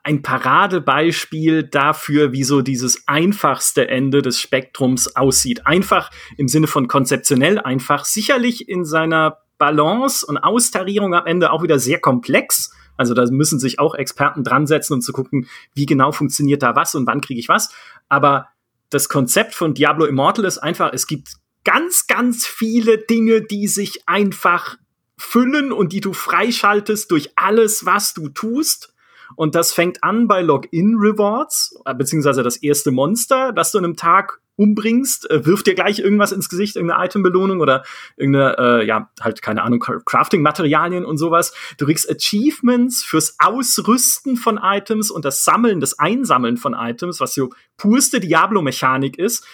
[0.02, 5.66] ein Paradebeispiel dafür, wie so dieses einfachste Ende des Spektrums aussieht.
[5.66, 11.62] Einfach im Sinne von konzeptionell einfach, sicherlich in seiner Balance und Austarierung am Ende auch
[11.62, 12.72] wieder sehr komplex.
[12.96, 16.76] Also da müssen sich auch Experten dran setzen, um zu gucken, wie genau funktioniert da
[16.76, 17.72] was und wann kriege ich was.
[18.08, 18.48] Aber
[18.90, 21.34] das Konzept von Diablo Immortal ist einfach, es gibt
[21.64, 24.76] ganz, ganz viele Dinge, die sich einfach
[25.18, 28.94] füllen und die du freischaltest durch alles, was du tust.
[29.36, 33.96] Und das fängt an bei Login-Rewards, äh, beziehungsweise das erste Monster, das du an einem
[33.96, 37.84] Tag umbringst, äh, wirft dir gleich irgendwas ins Gesicht, irgendeine Item-Belohnung oder
[38.16, 41.54] irgendeine, äh, ja, halt, keine Ahnung, Crafting-Materialien und sowas.
[41.78, 47.34] Du kriegst Achievements fürs Ausrüsten von Items und das Sammeln, das Einsammeln von Items, was
[47.34, 49.46] so purste Diablo-Mechanik ist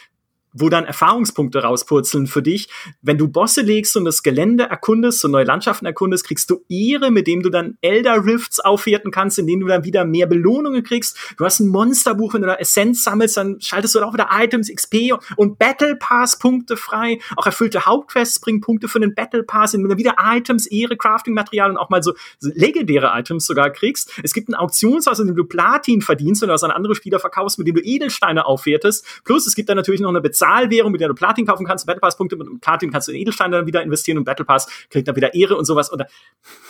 [0.55, 2.69] wo dann Erfahrungspunkte rauspurzeln für dich.
[3.03, 7.11] Wenn du Bosse legst und das Gelände erkundest und neue Landschaften erkundest, kriegst du Ehre,
[7.11, 10.83] mit dem du dann Elder Rifts aufwerten kannst, in denen du dann wieder mehr Belohnungen
[10.83, 11.19] kriegst.
[11.37, 14.73] Du hast ein Monsterbuch, wenn du da Essenz sammelst, dann schaltest du auch wieder Items,
[14.73, 17.19] XP und Battle Pass Punkte frei.
[17.37, 20.97] Auch erfüllte Hauptquests bringen Punkte für den Battle Pass, in dem du wieder Items, Ehre,
[20.97, 24.13] Crafting Material und auch mal so legendäre Items sogar kriegst.
[24.23, 27.19] Es gibt ein Auktionshaus, in dem du Platin verdienst und du hast an andere Spieler
[27.19, 29.05] verkaufst, mit dem du Edelsteine aufwertest.
[29.25, 31.87] Plus es gibt dann natürlich noch eine Bezahlung Bezahlwährung, mit der du Platin kaufen kannst,
[31.87, 34.69] Battle Pass Punkte mit Platin kannst du in Edelsteine dann wieder investieren und Battle Pass
[34.91, 35.91] kriegt dann wieder Ehre und sowas.
[35.91, 36.05] Und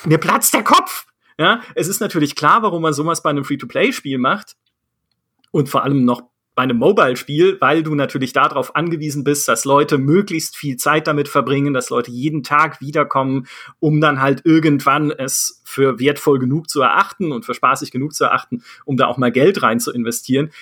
[0.05, 1.07] mir platzt der Kopf!
[1.37, 4.55] Ja, es ist natürlich klar, warum man sowas bei einem Free-to-Play-Spiel macht.
[5.51, 6.23] Und vor allem noch
[6.55, 11.27] bei einem Mobile-Spiel, weil du natürlich darauf angewiesen bist, dass Leute möglichst viel Zeit damit
[11.27, 13.49] verbringen, dass Leute jeden Tag wiederkommen,
[13.81, 18.23] um dann halt irgendwann es für wertvoll genug zu erachten und für spaßig genug zu
[18.23, 20.53] erachten, um da auch mal Geld rein zu investieren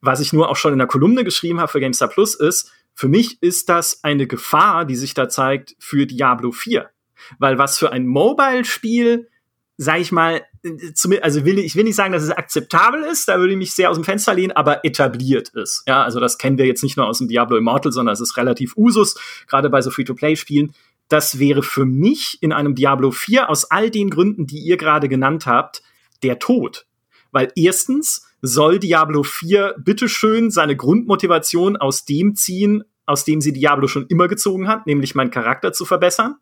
[0.00, 3.08] was ich nur auch schon in der Kolumne geschrieben habe für GameStar Plus ist, für
[3.08, 6.90] mich ist das eine Gefahr, die sich da zeigt für Diablo 4.
[7.38, 9.28] Weil was für ein Mobile-Spiel,
[9.76, 10.42] sag ich mal,
[11.22, 13.90] also will ich will nicht sagen, dass es akzeptabel ist, da würde ich mich sehr
[13.90, 15.82] aus dem Fenster lehnen, aber etabliert ist.
[15.86, 18.36] Ja, also das kennen wir jetzt nicht nur aus dem Diablo Immortal, sondern es ist
[18.36, 20.74] relativ Usus, gerade bei so Free-to-Play-Spielen.
[21.08, 25.08] Das wäre für mich in einem Diablo 4 aus all den Gründen, die ihr gerade
[25.08, 25.82] genannt habt,
[26.22, 26.86] der Tod.
[27.32, 33.88] Weil erstens, soll Diablo 4 bitteschön seine Grundmotivation aus dem ziehen, aus dem sie Diablo
[33.88, 36.36] schon immer gezogen hat, nämlich meinen Charakter zu verbessern.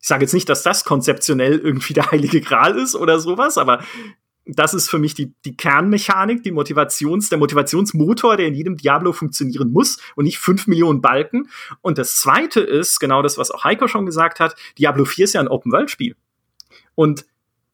[0.00, 3.82] Ich sage jetzt nicht, dass das konzeptionell irgendwie der heilige Gral ist oder sowas, aber
[4.46, 9.12] das ist für mich die, die Kernmechanik, die Motivations, der Motivationsmotor, der in jedem Diablo
[9.12, 11.48] funktionieren muss und nicht fünf Millionen Balken.
[11.82, 15.34] Und das zweite ist, genau das, was auch Heiko schon gesagt hat, Diablo 4 ist
[15.34, 16.16] ja ein Open-World-Spiel.
[16.94, 17.26] Und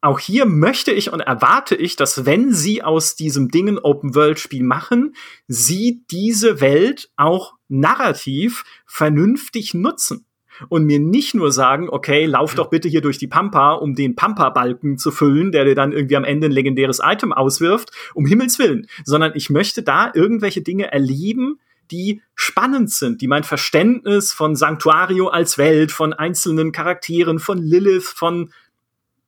[0.07, 4.63] auch hier möchte ich und erwarte ich, dass wenn sie aus diesem Ding ein Open-World-Spiel
[4.63, 5.15] machen,
[5.49, 10.25] sie diese Welt auch narrativ vernünftig nutzen.
[10.69, 14.17] Und mir nicht nur sagen, okay, lauf doch bitte hier durch die Pampa, um den
[14.17, 18.59] Pampa-Balken zu füllen, der dir dann irgendwie am Ende ein legendäres Item auswirft, um Himmels
[18.59, 21.59] Willen, sondern ich möchte da irgendwelche Dinge erleben,
[21.91, 28.09] die spannend sind, die mein Verständnis von Sanctuario als Welt, von einzelnen Charakteren, von Lilith,
[28.09, 28.51] von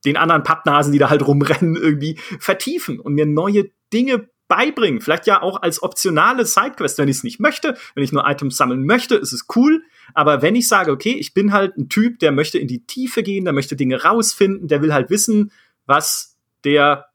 [0.05, 5.01] den anderen Pappnasen, die da halt rumrennen, irgendwie vertiefen und mir neue Dinge beibringen.
[5.01, 7.77] Vielleicht ja auch als optionale Sidequest, wenn ich es nicht möchte.
[7.95, 9.83] Wenn ich nur Items sammeln möchte, ist es cool.
[10.15, 13.23] Aber wenn ich sage, okay, ich bin halt ein Typ, der möchte in die Tiefe
[13.23, 15.53] gehen, der möchte Dinge rausfinden, der will halt wissen,
[15.85, 17.07] was der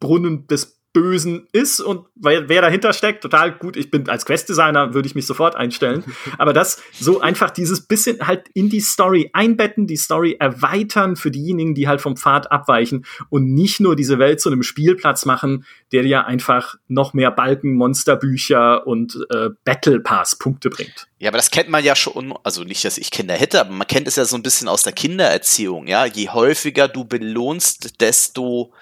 [0.00, 3.76] Brunnen des Bösen ist und wer, wer dahinter steckt, total gut.
[3.76, 6.04] Ich bin als Questdesigner würde ich mich sofort einstellen.
[6.38, 11.30] Aber das so einfach dieses bisschen halt in die Story einbetten, die Story erweitern für
[11.30, 15.64] diejenigen, die halt vom Pfad abweichen und nicht nur diese Welt zu einem Spielplatz machen,
[15.92, 21.08] der dir einfach noch mehr Balken, Monsterbücher und äh, Battle Pass Punkte bringt.
[21.18, 23.86] Ja, aber das kennt man ja schon, also nicht, dass ich Kinder hätte, aber man
[23.86, 26.04] kennt es ja so ein bisschen aus der Kindererziehung, ja.
[26.04, 28.72] Je häufiger du belohnst, desto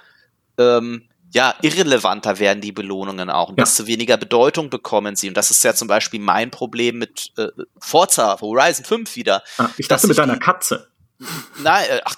[0.59, 1.03] ähm,
[1.33, 3.65] ja, irrelevanter werden die Belohnungen auch und ja.
[3.65, 5.29] desto weniger Bedeutung bekommen sie.
[5.29, 9.43] Und das ist ja zum Beispiel mein Problem mit äh, Forza Horizon 5 wieder.
[9.59, 10.91] Ah, ich dachte mit deiner Katze.
[11.59, 12.17] Nein, äh, ach,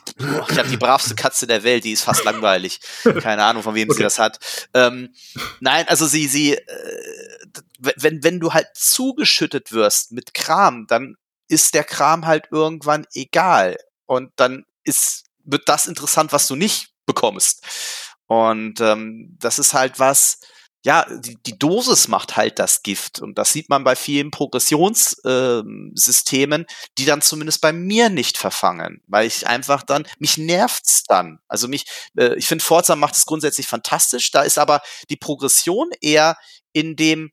[0.50, 2.80] ich habe die bravste Katze der Welt, die ist fast langweilig.
[3.20, 3.98] Keine Ahnung, von wem okay.
[3.98, 4.38] sie das hat.
[4.72, 5.12] Ähm,
[5.60, 7.46] nein, also sie, sie, äh,
[7.96, 11.16] wenn, wenn du halt zugeschüttet wirst mit Kram, dann
[11.48, 13.76] ist der Kram halt irgendwann egal.
[14.06, 17.62] Und dann ist, wird das interessant, was du nicht bekommst.
[18.32, 20.40] Und ähm, das ist halt was,
[20.84, 23.20] ja, die, die Dosis macht halt das Gift.
[23.20, 26.66] Und das sieht man bei vielen Progressionssystemen, äh,
[26.98, 29.02] die dann zumindest bei mir nicht verfangen.
[29.06, 31.40] Weil ich einfach dann, mich nervt's dann.
[31.46, 31.84] Also mich,
[32.16, 34.30] äh, ich finde, Forza macht es grundsätzlich fantastisch.
[34.30, 34.80] Da ist aber
[35.10, 36.38] die Progression eher
[36.72, 37.32] in dem,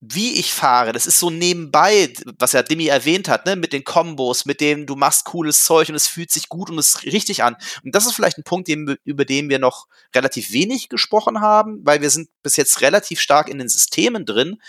[0.00, 3.82] wie ich fahre, das ist so nebenbei, was ja Demi erwähnt hat, ne, mit den
[3.82, 7.04] Kombos, mit dem du machst cooles Zeug und es fühlt sich gut und es ist
[7.04, 7.56] richtig an.
[7.82, 11.80] Und das ist vielleicht ein Punkt, den, über den wir noch relativ wenig gesprochen haben,
[11.82, 14.60] weil wir sind bis jetzt relativ stark in den Systemen drin.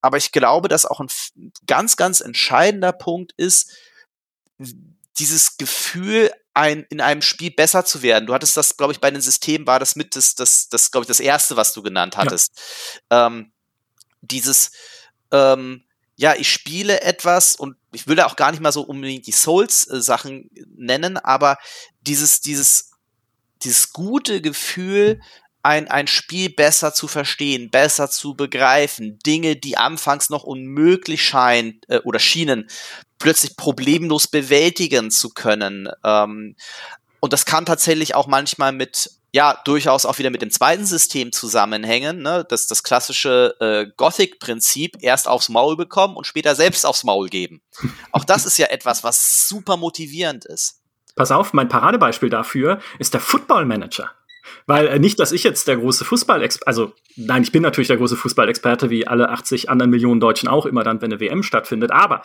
[0.00, 1.08] Aber ich glaube, dass auch ein
[1.66, 3.72] ganz, ganz entscheidender Punkt ist,
[5.18, 8.26] dieses Gefühl, ein, in einem Spiel besser zu werden.
[8.26, 11.04] Du hattest das, glaube ich, bei den Systemen war das mit das, das, das glaube
[11.04, 12.60] ich, das erste, was du genannt hattest.
[13.10, 13.26] Ja.
[13.26, 13.52] Ähm,
[14.22, 14.72] dieses,
[15.32, 15.84] ähm,
[16.16, 20.50] ja, ich spiele etwas und ich da auch gar nicht mal so unbedingt die Souls-Sachen
[20.76, 21.58] nennen, aber
[22.02, 22.92] dieses, dieses,
[23.62, 25.20] dieses gute Gefühl,
[25.62, 31.80] ein, ein Spiel besser zu verstehen, besser zu begreifen, Dinge, die anfangs noch unmöglich scheinen
[31.88, 32.68] äh, oder schienen,
[33.18, 35.88] plötzlich problemlos bewältigen zu können.
[36.02, 36.56] Ähm,
[37.20, 41.32] und das kann tatsächlich auch manchmal mit ja durchaus auch wieder mit dem zweiten System
[41.32, 42.44] zusammenhängen, ne?
[42.48, 47.62] das, das klassische äh, Gothic-Prinzip erst aufs Maul bekommen und später selbst aufs Maul geben.
[48.12, 50.82] Auch das ist ja etwas, was super motivierend ist.
[51.16, 54.10] Pass auf, mein Paradebeispiel dafür ist der Football Manager.
[54.66, 57.98] Weil äh, nicht, dass ich jetzt der große Fußball, also nein, ich bin natürlich der
[57.98, 61.90] große Fußballexperte, wie alle 80 anderen Millionen Deutschen auch immer dann, wenn eine WM stattfindet.
[61.90, 62.22] Aber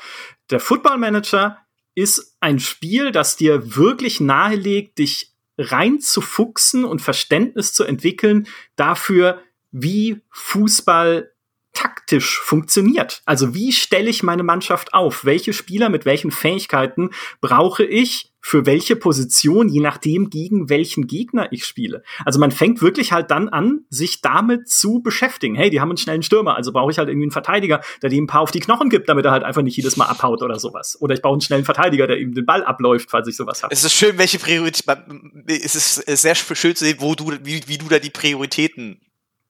[0.49, 1.57] der Football Manager
[1.93, 9.41] ist ein Spiel, das dir wirklich nahelegt, dich reinzufuchsen und Verständnis zu entwickeln dafür,
[9.71, 11.31] wie Fußball
[11.75, 13.21] taktisch funktioniert.
[13.25, 15.25] Also wie stelle ich meine Mannschaft auf?
[15.25, 17.11] Welche Spieler mit welchen Fähigkeiten
[17.41, 22.03] brauche ich für welche Position, je nachdem, gegen welchen Gegner ich spiele.
[22.25, 25.55] Also man fängt wirklich halt dann an, sich damit zu beschäftigen.
[25.55, 28.25] Hey, die haben einen schnellen Stürmer, also brauche ich halt irgendwie einen Verteidiger, der dem
[28.25, 30.59] ein paar auf die Knochen gibt, damit er halt einfach nicht jedes Mal abhaut oder
[30.59, 30.95] sowas.
[31.01, 33.73] Oder ich brauche einen schnellen Verteidiger, der ihm den Ball abläuft, falls ich sowas habe.
[33.73, 34.85] Es ist schön, welche Priorität,
[35.47, 39.01] es ist sehr schön zu sehen, wo du, wie, wie du da die Prioritäten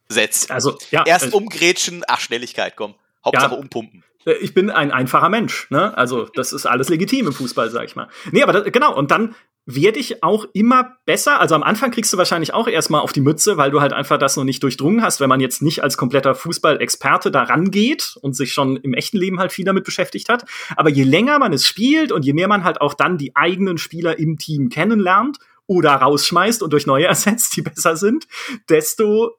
[0.07, 0.51] setzt.
[0.51, 1.03] Also, ja.
[1.05, 2.95] Erst äh, umgrätschen, ach, Schnelligkeit, komm.
[3.23, 4.03] Hauptsache ja, umpumpen.
[4.25, 5.97] Äh, ich bin ein einfacher Mensch, ne?
[5.97, 8.07] Also, das ist alles legitim im Fußball, sag ich mal.
[8.31, 9.35] Nee, aber das, genau, und dann
[9.65, 11.39] werde ich auch immer besser.
[11.39, 14.19] Also am Anfang kriegst du wahrscheinlich auch erstmal auf die Mütze, weil du halt einfach
[14.19, 18.35] das noch nicht durchdrungen hast, wenn man jetzt nicht als kompletter Fußballexperte da rangeht und
[18.35, 20.45] sich schon im echten Leben halt viel damit beschäftigt hat.
[20.75, 23.79] Aber je länger man es spielt und je mehr man halt auch dann die eigenen
[23.79, 28.27] Spieler im Team kennenlernt oder rausschmeißt und durch neue ersetzt, die besser sind,
[28.69, 29.31] desto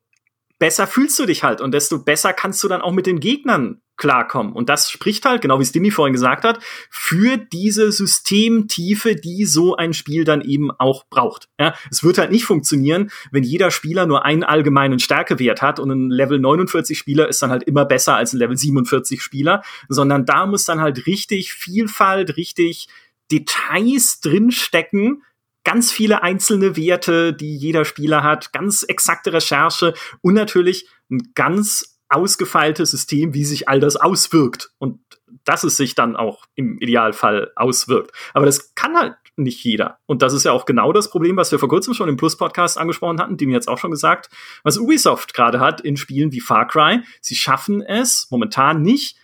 [0.58, 3.80] besser fühlst du dich halt und desto besser kannst du dann auch mit den Gegnern
[3.96, 4.52] klarkommen.
[4.52, 9.76] Und das spricht halt, genau wie Stimmy vorhin gesagt hat, für diese Systemtiefe, die so
[9.76, 11.48] ein Spiel dann eben auch braucht.
[11.58, 15.90] Ja, es wird halt nicht funktionieren, wenn jeder Spieler nur einen allgemeinen Stärkewert hat und
[15.90, 20.26] ein Level 49 Spieler ist dann halt immer besser als ein Level 47 Spieler, sondern
[20.26, 22.88] da muss dann halt richtig Vielfalt, richtig
[23.30, 25.22] Details drinstecken,
[25.66, 31.98] ganz viele einzelne Werte, die jeder Spieler hat, ganz exakte Recherche und natürlich ein ganz
[32.08, 35.00] ausgefeiltes System, wie sich all das auswirkt und
[35.42, 38.12] dass es sich dann auch im Idealfall auswirkt.
[38.32, 39.98] Aber das kann halt nicht jeder.
[40.06, 42.78] Und das ist ja auch genau das Problem, was wir vor kurzem schon im Plus-Podcast
[42.78, 44.30] angesprochen hatten, dem jetzt auch schon gesagt,
[44.62, 47.00] was Ubisoft gerade hat in Spielen wie Far Cry.
[47.20, 49.18] Sie schaffen es momentan nicht,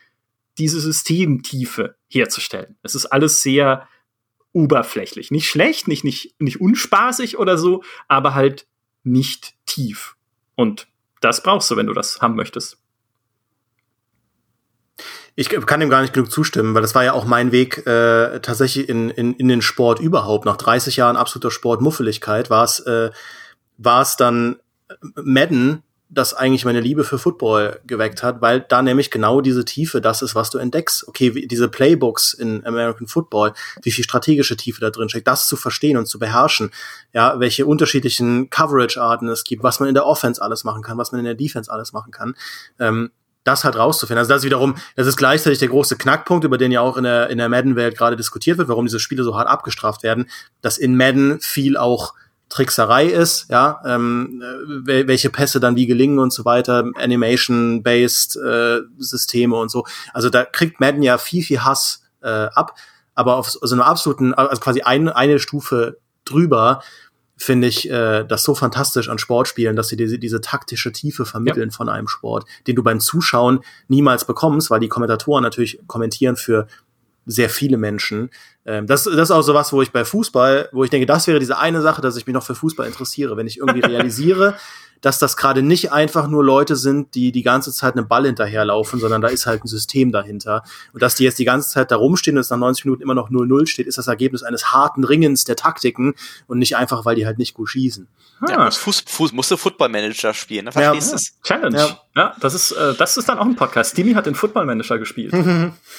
[0.59, 2.77] diese Systemtiefe herzustellen.
[2.83, 3.87] Es ist alles sehr
[4.53, 5.31] oberflächlich.
[5.31, 8.67] Nicht schlecht, nicht, nicht, nicht unspaßig oder so, aber halt
[9.05, 10.17] nicht tief.
[10.55, 10.87] Und
[11.21, 12.79] das brauchst du, wenn du das haben möchtest.
[15.35, 18.41] Ich kann dem gar nicht genug zustimmen, weil das war ja auch mein Weg äh,
[18.41, 20.45] tatsächlich in, in, in den Sport überhaupt.
[20.45, 23.11] Nach 30 Jahren absoluter Sportmuffeligkeit war es äh,
[23.79, 24.57] war es dann
[25.15, 25.83] Madden,
[26.15, 30.21] das eigentlich meine Liebe für Football geweckt hat, weil da nämlich genau diese Tiefe das
[30.21, 31.09] ist, was du entdeckst.
[31.09, 35.49] Okay, wie, diese Playbooks in American Football, wie viel strategische Tiefe da drin steckt, das
[35.49, 36.71] zu verstehen und zu beherrschen.
[37.15, 41.13] Ja, welche unterschiedlichen Coverage-Arten es gibt, was man in der Offense alles machen kann, was
[41.13, 42.35] man in der Defense alles machen kann.
[42.79, 43.11] Ähm,
[43.45, 44.19] das halt rauszufinden.
[44.19, 47.29] Also das wiederum, das ist gleichzeitig der große Knackpunkt, über den ja auch in der,
[47.31, 50.29] in der Madden-Welt gerade diskutiert wird, warum diese Spiele so hart abgestraft werden,
[50.61, 52.15] dass in Madden viel auch
[52.53, 54.43] Trickserei ist, ja, ähm,
[54.85, 59.87] welche Pässe dann wie gelingen und so weiter, Animation-based äh, Systeme und so.
[60.13, 62.75] Also da kriegt Madden ja viel, viel Hass äh, ab,
[63.15, 65.97] aber auf so einer absoluten, also quasi ein, eine Stufe
[66.27, 66.83] drüber,
[67.39, 71.71] finde ich äh, das so fantastisch an Sportspielen, dass sie diese, diese taktische Tiefe vermitteln
[71.71, 71.75] ja.
[71.75, 76.67] von einem Sport, den du beim Zuschauen niemals bekommst, weil die Kommentatoren natürlich kommentieren für
[77.27, 78.31] sehr viele Menschen.
[78.65, 81.27] Ähm, das, das ist auch so was, wo ich bei Fußball, wo ich denke, das
[81.27, 83.37] wäre diese eine Sache, dass ich mich noch für Fußball interessiere.
[83.37, 84.57] Wenn ich irgendwie realisiere,
[85.03, 89.01] dass das gerade nicht einfach nur Leute sind, die die ganze Zeit einen Ball hinterherlaufen,
[89.01, 90.63] sondern da ist halt ein System dahinter.
[90.93, 93.15] Und dass die jetzt die ganze Zeit da rumstehen und es nach 90 Minuten immer
[93.15, 96.15] noch 0-0 steht, ist das Ergebnis eines harten Ringens der Taktiken
[96.47, 98.07] und nicht einfach, weil die halt nicht gut schießen.
[98.49, 98.71] Ja, ah.
[98.71, 100.73] Fuß, Fuß, musst du Football Manager spielen, ne?
[100.73, 101.41] Verstehst ja, es?
[101.43, 101.77] Challenge.
[101.77, 102.01] Ja.
[102.15, 103.97] Ja, das ist, äh, das ist dann auch ein Podcast.
[103.97, 105.33] Dimi hat den Football Manager gespielt.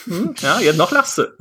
[0.05, 1.24] hm, ja, jetzt noch lachst du.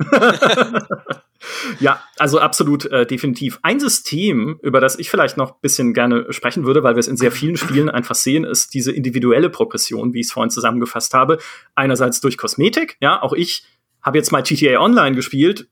[1.79, 3.59] Ja, also absolut äh, definitiv.
[3.63, 7.17] Ein System, über das ich vielleicht noch bisschen gerne sprechen würde, weil wir es in
[7.17, 11.39] sehr vielen Spielen einfach sehen, ist diese individuelle Progression, wie ich es vorhin zusammengefasst habe.
[11.75, 13.65] Einerseits durch Kosmetik, ja, auch ich
[14.03, 15.67] habe jetzt mal GTA Online gespielt,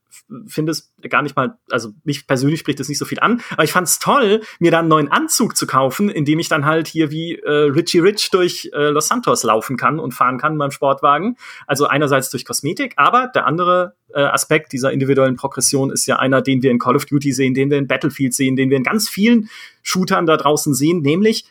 [0.48, 3.64] finde es gar nicht mal, also mich persönlich spricht das nicht so viel an, aber
[3.64, 6.66] ich fand es toll, mir da einen neuen Anzug zu kaufen, in dem ich dann
[6.66, 10.58] halt hier wie äh, Richie Rich durch äh, Los Santos laufen kann und fahren kann
[10.58, 11.38] beim Sportwagen.
[11.68, 16.42] Also einerseits durch Kosmetik, aber der andere äh, Aspekt dieser individuellen Progression ist ja einer,
[16.42, 18.84] den wir in Call of Duty sehen, den wir in Battlefield sehen, den wir in
[18.84, 19.50] ganz vielen
[19.84, 21.46] Shootern da draußen sehen, nämlich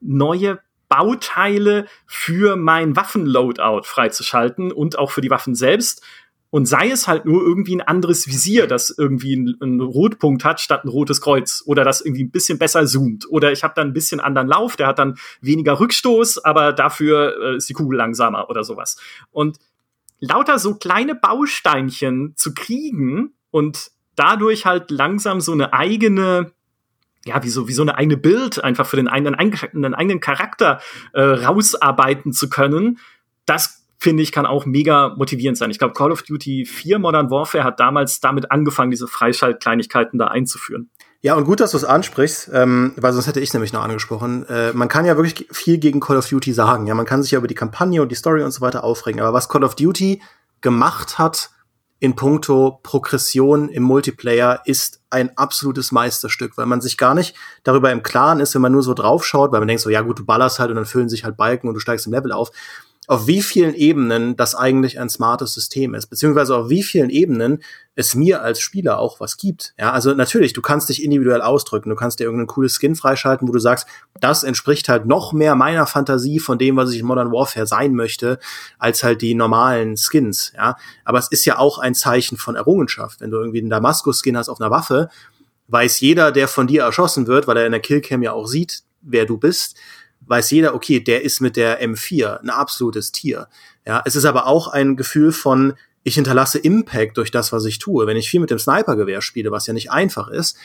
[0.00, 0.58] neue
[0.88, 6.04] Bauteile für mein Waffenloadout freizuschalten und auch für die Waffen selbst.
[6.54, 10.84] Und sei es halt nur irgendwie ein anderes Visier, das irgendwie einen, Rotpunkt hat statt
[10.84, 13.28] ein rotes Kreuz oder das irgendwie ein bisschen besser zoomt.
[13.28, 17.34] Oder ich habe dann ein bisschen anderen Lauf, der hat dann weniger Rückstoß, aber dafür
[17.42, 18.96] äh, ist die Kugel langsamer oder sowas.
[19.32, 19.58] Und
[20.20, 26.52] lauter so kleine Bausteinchen zu kriegen und dadurch halt langsam so eine eigene
[27.26, 30.80] ja, wie so, wie so eine eigene Bild einfach für den eigenen, einen eigenen Charakter
[31.14, 33.00] äh, rausarbeiten zu können,
[33.44, 35.70] das finde ich, kann auch mega motivierend sein.
[35.70, 40.26] Ich glaube, Call of Duty 4 Modern Warfare hat damals damit angefangen, diese Freischaltkleinigkeiten da
[40.26, 40.90] einzuführen.
[41.22, 44.46] Ja, und gut, dass du es ansprichst, ähm, weil sonst hätte ich nämlich noch angesprochen.
[44.46, 46.86] Äh, man kann ja wirklich viel gegen Call of Duty sagen.
[46.86, 49.22] Ja, man kann sich ja über die Kampagne und die Story und so weiter aufregen.
[49.22, 50.20] Aber was Call of Duty
[50.60, 51.48] gemacht hat
[51.98, 57.90] in puncto Progression im Multiplayer ist ein absolutes Meisterstück, weil man sich gar nicht darüber
[57.90, 60.26] im Klaren ist, wenn man nur so draufschaut, weil man denkt so, ja gut, du
[60.26, 62.50] ballerst halt und dann füllen sich halt Balken und du steigst im Level auf
[63.06, 67.62] auf wie vielen Ebenen das eigentlich ein smartes System ist, beziehungsweise auf wie vielen Ebenen
[67.96, 69.74] es mir als Spieler auch was gibt.
[69.78, 73.46] Ja, also natürlich, du kannst dich individuell ausdrücken, du kannst dir irgendein cooles Skin freischalten,
[73.46, 73.86] wo du sagst,
[74.20, 77.94] das entspricht halt noch mehr meiner Fantasie von dem, was ich in Modern Warfare sein
[77.94, 78.38] möchte,
[78.78, 80.52] als halt die normalen Skins.
[80.56, 83.20] Ja, aber es ist ja auch ein Zeichen von Errungenschaft.
[83.20, 85.08] Wenn du irgendwie einen Damaskus-Skin hast auf einer Waffe,
[85.68, 88.82] weiß jeder, der von dir erschossen wird, weil er in der Killcam ja auch sieht,
[89.02, 89.76] wer du bist,
[90.26, 93.48] weiß jeder, okay, der ist mit der M4 ein absolutes Tier.
[93.86, 97.78] Ja, es ist aber auch ein Gefühl von, ich hinterlasse Impact durch das, was ich
[97.78, 98.06] tue.
[98.06, 100.56] Wenn ich viel mit dem Snipergewehr spiele, was ja nicht einfach ist,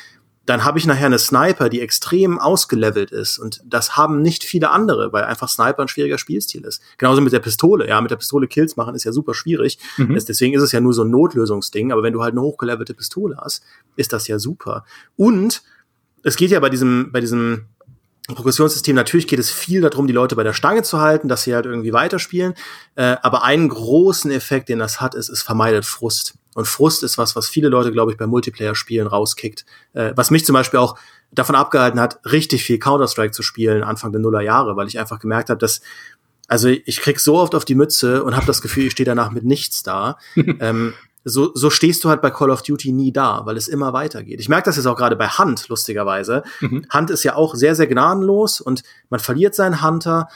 [0.49, 3.37] dann habe ich nachher eine Sniper, die extrem ausgelevelt ist.
[3.37, 6.81] Und das haben nicht viele andere, weil einfach Sniper ein schwieriger Spielstil ist.
[6.97, 7.87] Genauso mit der Pistole.
[7.87, 9.77] Ja, mit der Pistole Kills machen ist ja super schwierig.
[9.97, 10.15] Mhm.
[10.27, 11.91] Deswegen ist es ja nur so ein Notlösungsding.
[11.91, 13.63] Aber wenn du halt eine hochgelevelte Pistole hast,
[13.95, 14.85] ist das ja super.
[15.15, 15.61] Und
[16.23, 17.65] es geht ja bei diesem, bei diesem
[18.35, 21.53] Progressionssystem, natürlich geht es viel darum, die Leute bei der Stange zu halten, dass sie
[21.53, 22.53] halt irgendwie weiterspielen.
[22.95, 26.35] Äh, aber einen großen Effekt, den das hat, ist, es vermeidet Frust.
[26.55, 29.65] Und Frust ist was, was viele Leute, glaube ich, bei Multiplayer-Spielen rauskickt.
[29.93, 30.97] Äh, was mich zum Beispiel auch
[31.31, 35.49] davon abgehalten hat, richtig viel Counter-Strike zu spielen Anfang der Nullerjahre, weil ich einfach gemerkt
[35.49, 35.81] habe, dass
[36.47, 39.29] also ich krieg so oft auf die Mütze und habe das Gefühl, ich stehe danach
[39.29, 40.17] mit nichts da.
[40.35, 40.93] ähm,
[41.29, 44.39] so, so stehst du halt bei Call of Duty nie da, weil es immer weitergeht.
[44.39, 46.43] Ich merke das jetzt auch gerade bei Hunt, lustigerweise.
[46.59, 46.85] Mhm.
[46.93, 50.27] Hunt ist ja auch sehr, sehr gnadenlos und man verliert seinen Hunter.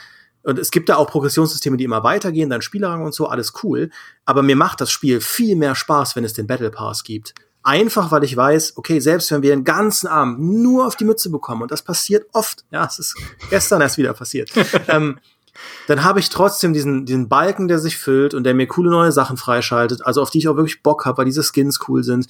[0.44, 3.90] Und es gibt da auch Progressionssysteme, die immer weitergehen, dann Spielerrang und so, alles cool.
[4.26, 7.34] Aber mir macht das Spiel viel mehr Spaß, wenn es den Battle Pass gibt.
[7.66, 11.30] Einfach, weil ich weiß, okay, selbst wenn wir den ganzen Abend nur auf die Mütze
[11.30, 13.16] bekommen, und das passiert oft, ja, es ist
[13.50, 14.52] gestern erst wieder passiert,
[14.90, 15.18] ähm,
[15.88, 19.12] dann habe ich trotzdem diesen, diesen Balken, der sich füllt und der mir coole neue
[19.12, 22.28] Sachen freischaltet, also auf die ich auch wirklich Bock habe, weil diese Skins cool sind.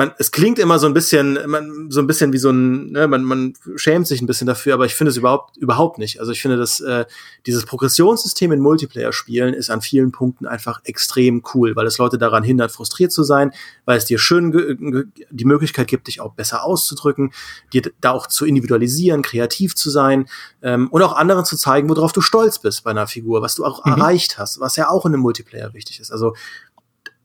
[0.00, 3.06] Man, es klingt immer so ein bisschen, man, so ein bisschen wie so ein, ne,
[3.06, 6.20] man, man schämt sich ein bisschen dafür, aber ich finde es überhaupt, überhaupt nicht.
[6.20, 7.04] Also ich finde, dass äh,
[7.44, 12.42] dieses Progressionssystem in Multiplayer-Spielen ist an vielen Punkten einfach extrem cool, weil es Leute daran
[12.42, 13.52] hindert, frustriert zu sein,
[13.84, 17.34] weil es dir schön die Möglichkeit gibt, dich auch besser auszudrücken,
[17.74, 20.30] dir da auch zu individualisieren, kreativ zu sein
[20.62, 23.66] ähm, und auch anderen zu zeigen, worauf du stolz bist bei einer Figur, was du
[23.66, 23.92] auch mhm.
[23.92, 26.10] erreicht hast, was ja auch in einem Multiplayer wichtig ist.
[26.10, 26.34] Also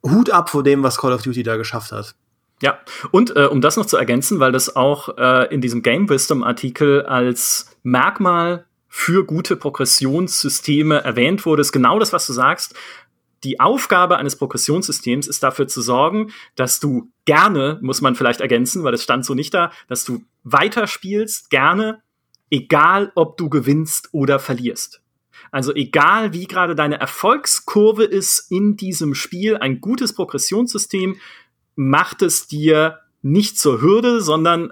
[0.03, 2.15] Hut ab vor dem, was Call of Duty da geschafft hat.
[2.61, 2.79] Ja,
[3.11, 6.43] und äh, um das noch zu ergänzen, weil das auch äh, in diesem Game Wisdom
[6.43, 12.75] Artikel als Merkmal für gute Progressionssysteme erwähnt wurde, ist genau das, was du sagst.
[13.43, 18.83] Die Aufgabe eines Progressionssystems ist dafür zu sorgen, dass du gerne, muss man vielleicht ergänzen,
[18.83, 22.01] weil es stand so nicht da, dass du weiterspielst, gerne,
[22.49, 25.01] egal ob du gewinnst oder verlierst.
[25.51, 31.17] Also egal wie gerade deine Erfolgskurve ist in diesem Spiel, ein gutes Progressionssystem
[31.75, 34.71] macht es dir nicht zur Hürde, sondern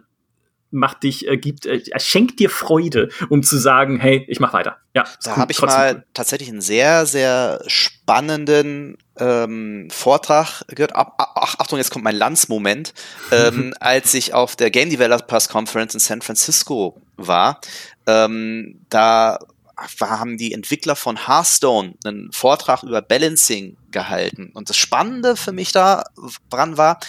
[0.73, 4.77] macht dich, äh, gibt, äh, schenkt dir Freude, um zu sagen, hey, ich mach weiter.
[4.95, 6.03] Ja, da habe ich mal cool.
[6.13, 10.95] tatsächlich einen sehr, sehr spannenden ähm, Vortrag gehört.
[10.95, 12.93] Ach, ach, Achtung, jetzt kommt mein Landsmoment.
[13.31, 17.61] ähm, als ich auf der Game Developers Conference in San Francisco war,
[18.07, 19.39] ähm, da
[19.77, 24.51] haben die Entwickler von Hearthstone einen Vortrag über Balancing gehalten.
[24.53, 26.99] Und das Spannende für mich daran war,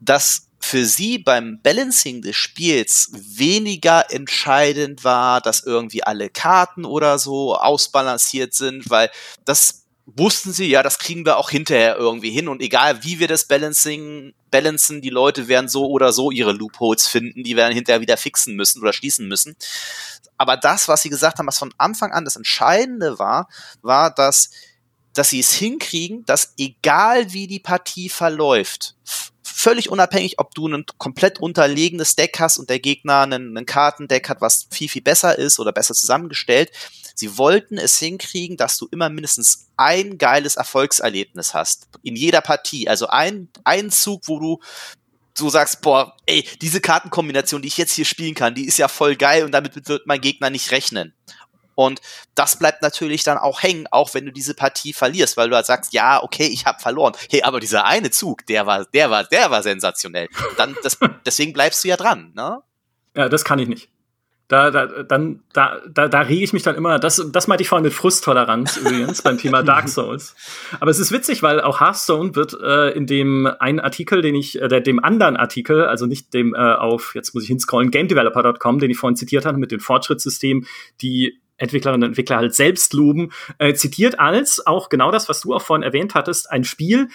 [0.00, 7.18] dass für sie beim Balancing des Spiels weniger entscheidend war, dass irgendwie alle Karten oder
[7.18, 9.10] so ausbalanciert sind, weil
[9.44, 13.28] das wussten sie, ja, das kriegen wir auch hinterher irgendwie hin und egal wie wir
[13.28, 18.00] das Balancing balancen, die Leute werden so oder so ihre Loopholes finden, die werden hinterher
[18.00, 19.56] wieder fixen müssen oder schließen müssen.
[20.38, 23.48] Aber das, was sie gesagt haben, was von Anfang an das Entscheidende war,
[23.82, 24.50] war, dass,
[25.12, 28.94] dass sie es hinkriegen, dass egal wie die Partie verläuft,
[29.56, 34.40] völlig unabhängig, ob du ein komplett unterlegenes Deck hast und der Gegner einen Kartendeck hat,
[34.40, 36.70] was viel, viel besser ist oder besser zusammengestellt,
[37.18, 41.88] Sie wollten es hinkriegen, dass du immer mindestens ein geiles Erfolgserlebnis hast.
[42.02, 42.90] In jeder Partie.
[42.90, 44.60] Also ein, ein Zug, wo du
[45.32, 48.88] so sagst, boah, ey, diese Kartenkombination, die ich jetzt hier spielen kann, die ist ja
[48.88, 51.14] voll geil und damit wird mein Gegner nicht rechnen.
[51.76, 52.00] Und
[52.34, 55.66] das bleibt natürlich dann auch hängen, auch wenn du diese Partie verlierst, weil du halt
[55.66, 57.12] sagst, ja, okay, ich habe verloren.
[57.30, 60.28] Hey, aber dieser eine Zug, der war, der war, der war sensationell.
[60.56, 62.62] Dann, das, deswegen bleibst du ja dran, ne?
[63.14, 63.88] Ja, das kann ich nicht.
[64.48, 67.68] Da, da, dann, da, da, da rege ich mich dann immer, das, das meinte ich
[67.68, 70.36] vorhin mit Frusttoleranz übrigens beim Thema Dark Souls.
[70.78, 74.60] Aber es ist witzig, weil auch Hearthstone wird äh, in dem einen Artikel, den ich,
[74.62, 78.90] äh, dem anderen Artikel, also nicht dem äh, auf, jetzt muss ich hinscrollen, gamedeveloper.com, den
[78.90, 80.66] ich vorhin zitiert hatte, mit den Fortschrittssystemen,
[81.02, 85.54] die Entwicklerinnen und Entwickler halt selbst loben, äh, zitiert als auch genau das, was du
[85.54, 87.08] auch vorhin erwähnt hattest, ein Spiel,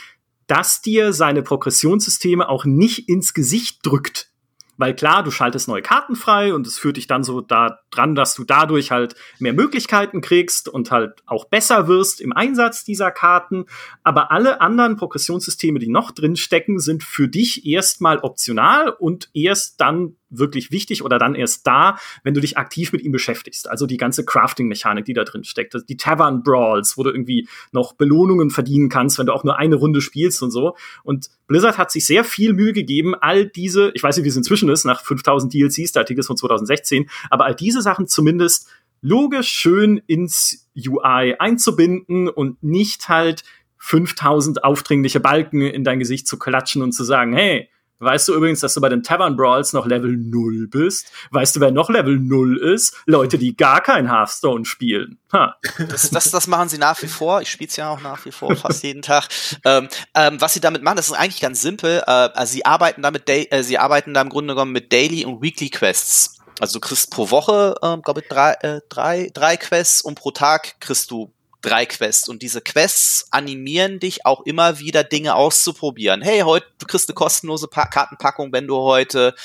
[0.48, 4.30] das dir seine Progressionssysteme auch nicht ins Gesicht drückt.
[4.78, 8.16] Weil klar, du schaltest neue Karten frei und es führt dich dann so da dran,
[8.16, 13.12] dass du dadurch halt mehr Möglichkeiten kriegst und halt auch besser wirst im Einsatz dieser
[13.12, 13.66] Karten.
[14.04, 19.80] Aber alle anderen Progressionssysteme, die noch drin stecken, sind für dich erstmal optional und erst
[19.82, 23.70] dann wirklich wichtig oder dann erst da, wenn du dich aktiv mit ihm beschäftigst.
[23.70, 25.76] Also die ganze Crafting-Mechanik, die da drin steckt.
[25.88, 29.76] Die Tavern Brawls, wo du irgendwie noch Belohnungen verdienen kannst, wenn du auch nur eine
[29.76, 30.76] Runde spielst und so.
[31.04, 34.38] Und Blizzard hat sich sehr viel Mühe gegeben, all diese, ich weiß nicht, wie es
[34.38, 38.68] inzwischen ist, nach 5000 DLCs, der Artikel ist von 2016, aber all diese Sachen zumindest
[39.02, 43.44] logisch schön ins UI einzubinden und nicht halt
[43.78, 47.70] 5000 aufdringliche Balken in dein Gesicht zu klatschen und zu sagen, hey,
[48.02, 51.12] Weißt du übrigens, dass du bei den Tavern Brawls noch Level 0 bist?
[51.30, 52.98] Weißt du, wer noch Level 0 ist?
[53.06, 55.20] Leute, die gar kein Hearthstone spielen.
[55.32, 55.56] Ha.
[55.78, 57.42] Das, das, das machen sie nach wie vor.
[57.42, 59.28] Ich spiele es ja auch nach wie vor fast jeden Tag.
[59.66, 62.02] Ähm, ähm, was sie damit machen, das ist eigentlich ganz simpel.
[62.08, 65.44] Äh, also sie arbeiten damit, äh, sie arbeiten da im Grunde genommen mit Daily und
[65.44, 66.41] Weekly Quests.
[66.60, 70.32] Also du kriegst pro Woche, äh, glaube ich, drei, äh, drei, drei Quests und pro
[70.32, 76.22] Tag kriegst du drei Quests und diese Quests animieren dich auch immer wieder Dinge auszuprobieren.
[76.22, 79.36] Hey, heute du kriegst eine kostenlose pa Kartenpackung, wenn du heute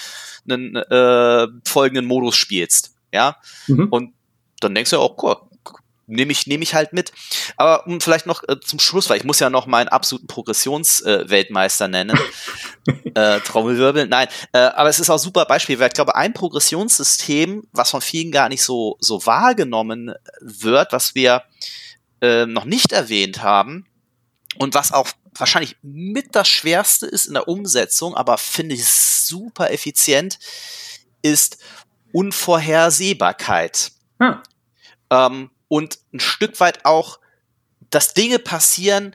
[0.49, 3.37] einen äh, folgenden Modus spielst, ja?
[3.67, 3.89] Mhm.
[3.91, 4.15] Und
[4.61, 5.37] dann denkst du auch, cool,
[6.07, 7.13] nehme ich nehme ich halt mit.
[7.57, 11.87] Aber um vielleicht noch äh, zum Schluss, weil ich muss ja noch meinen absoluten Progressionsweltmeister
[11.87, 12.19] äh, nennen,
[13.15, 14.07] äh, Trommelwirbel.
[14.07, 17.91] Nein, äh, aber es ist auch ein super Beispiel, weil ich glaube, ein Progressionssystem, was
[17.91, 21.43] von vielen gar nicht so so wahrgenommen wird, was wir
[22.21, 23.87] äh, noch nicht erwähnt haben
[24.59, 29.71] und was auch wahrscheinlich mit das Schwerste ist in der Umsetzung, aber finde ich super
[29.71, 30.39] effizient,
[31.23, 31.59] ist
[32.13, 33.93] Unvorhersehbarkeit.
[34.21, 34.39] Hm.
[35.11, 37.19] Ähm, und ein Stück weit auch,
[37.91, 39.15] dass Dinge passieren,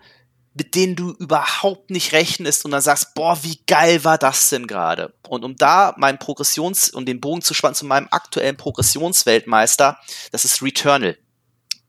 [0.53, 4.67] mit denen du überhaupt nicht rechnest und dann sagst, boah, wie geil war das denn
[4.67, 5.13] gerade?
[5.27, 9.97] Und um da meinen Progressions- und den Bogen zu spannen zu meinem aktuellen Progressionsweltmeister,
[10.31, 11.17] das ist Returnal.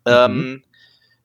[0.05, 0.13] Mhm.
[0.13, 0.65] Ähm,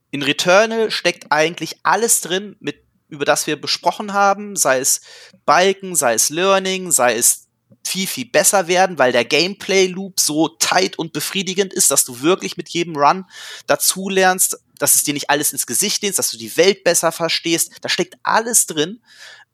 [0.10, 5.02] in Returnal steckt eigentlich alles drin, mit, über das wir besprochen haben, sei es
[5.46, 7.47] Balken, sei es Learning, sei es
[7.88, 12.58] viel, viel besser werden, weil der Gameplay-Loop so tight und befriedigend ist, dass du wirklich
[12.58, 13.26] mit jedem Run
[13.66, 17.72] dazulernst, dass es dir nicht alles ins Gesicht lehnst, dass du die Welt besser verstehst.
[17.82, 19.02] Da steckt alles drin.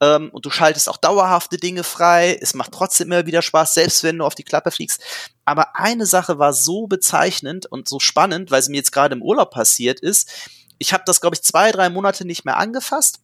[0.01, 2.37] Ähm, und du schaltest auch dauerhafte Dinge frei.
[2.41, 5.01] Es macht trotzdem immer wieder Spaß, selbst wenn du auf die Klappe fliegst.
[5.45, 9.21] Aber eine Sache war so bezeichnend und so spannend, weil sie mir jetzt gerade im
[9.21, 10.29] Urlaub passiert ist.
[10.77, 13.22] Ich habe das, glaube ich, zwei, drei Monate nicht mehr angefasst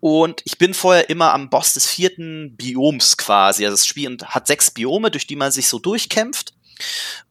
[0.00, 3.64] und ich bin vorher immer am Boss des vierten Bioms quasi.
[3.64, 6.54] Also das Spiel hat sechs Biome, durch die man sich so durchkämpft.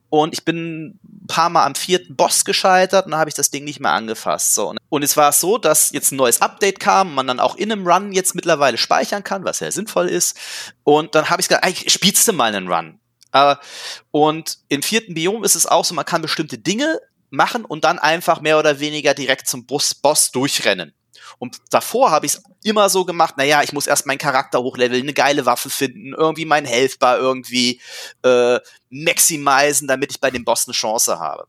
[0.10, 3.52] Und ich bin ein paar Mal am vierten Boss gescheitert und dann habe ich das
[3.52, 4.54] Ding nicht mehr angefasst.
[4.54, 4.74] So.
[4.90, 7.86] Und es war so, dass jetzt ein neues Update kam, man dann auch in einem
[7.86, 10.38] Run jetzt mittlerweile speichern kann, was ja sinnvoll ist.
[10.84, 13.00] Und dann habe ich gesagt, eigentlich spielst du mal einen Run.
[13.34, 13.56] Äh,
[14.12, 18.00] und im vierten Biom ist es auch so, man kann bestimmte Dinge machen und dann
[18.00, 20.94] einfach mehr oder weniger direkt zum Boss durchrennen.
[21.40, 25.04] Und davor habe ich es immer so gemacht, naja, ich muss erst meinen Charakter hochleveln,
[25.04, 27.80] eine geile Waffe finden, irgendwie mein Healthbar irgendwie
[28.24, 28.60] äh,
[28.90, 31.48] maximizen, damit ich bei dem Boss eine Chance habe.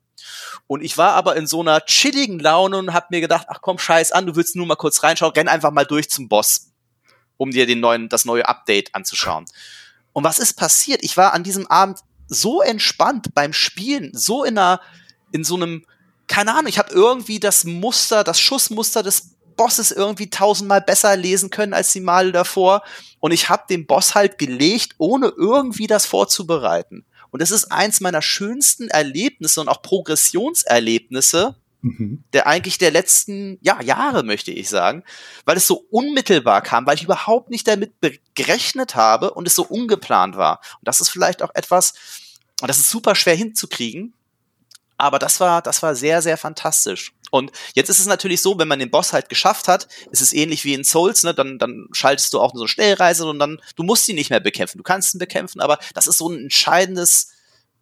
[0.67, 3.79] Und ich war aber in so einer chilligen Laune und habe mir gedacht, ach komm,
[3.79, 6.71] scheiß an, du willst nur mal kurz reinschauen, renn einfach mal durch zum Boss,
[7.39, 9.47] um dir den neuen, das neue Update anzuschauen.
[10.13, 11.03] Und was ist passiert?
[11.03, 14.81] Ich war an diesem Abend so entspannt beim Spielen, so in einer,
[15.33, 15.87] in so einem,
[16.27, 21.51] keine Ahnung, ich habe irgendwie das Muster, das Schussmuster des Bosses irgendwie tausendmal besser lesen
[21.51, 22.83] können als die Male davor.
[23.21, 27.05] Und ich habe den Boss halt gelegt, ohne irgendwie das vorzubereiten.
[27.31, 32.25] Und das ist eins meiner schönsten Erlebnisse und auch Progressionserlebnisse, mhm.
[32.33, 35.05] der eigentlich der letzten ja, Jahre, möchte ich sagen,
[35.45, 37.93] weil es so unmittelbar kam, weil ich überhaupt nicht damit
[38.35, 40.61] gerechnet habe und es so ungeplant war.
[40.81, 41.93] Und das ist vielleicht auch etwas,
[42.63, 44.15] und das ist super schwer hinzukriegen,
[44.99, 47.15] aber das war, das war sehr, sehr fantastisch.
[47.31, 50.33] Und jetzt ist es natürlich so, wenn man den Boss halt geschafft hat, ist es
[50.33, 51.35] ähnlich wie in Souls, ne?
[51.35, 54.41] Dann, dann schaltest du auch so eine Schnellreise und dann, du musst ihn nicht mehr
[54.41, 54.79] bekämpfen.
[54.79, 57.31] Du kannst ihn bekämpfen, aber das ist so ein entscheidendes,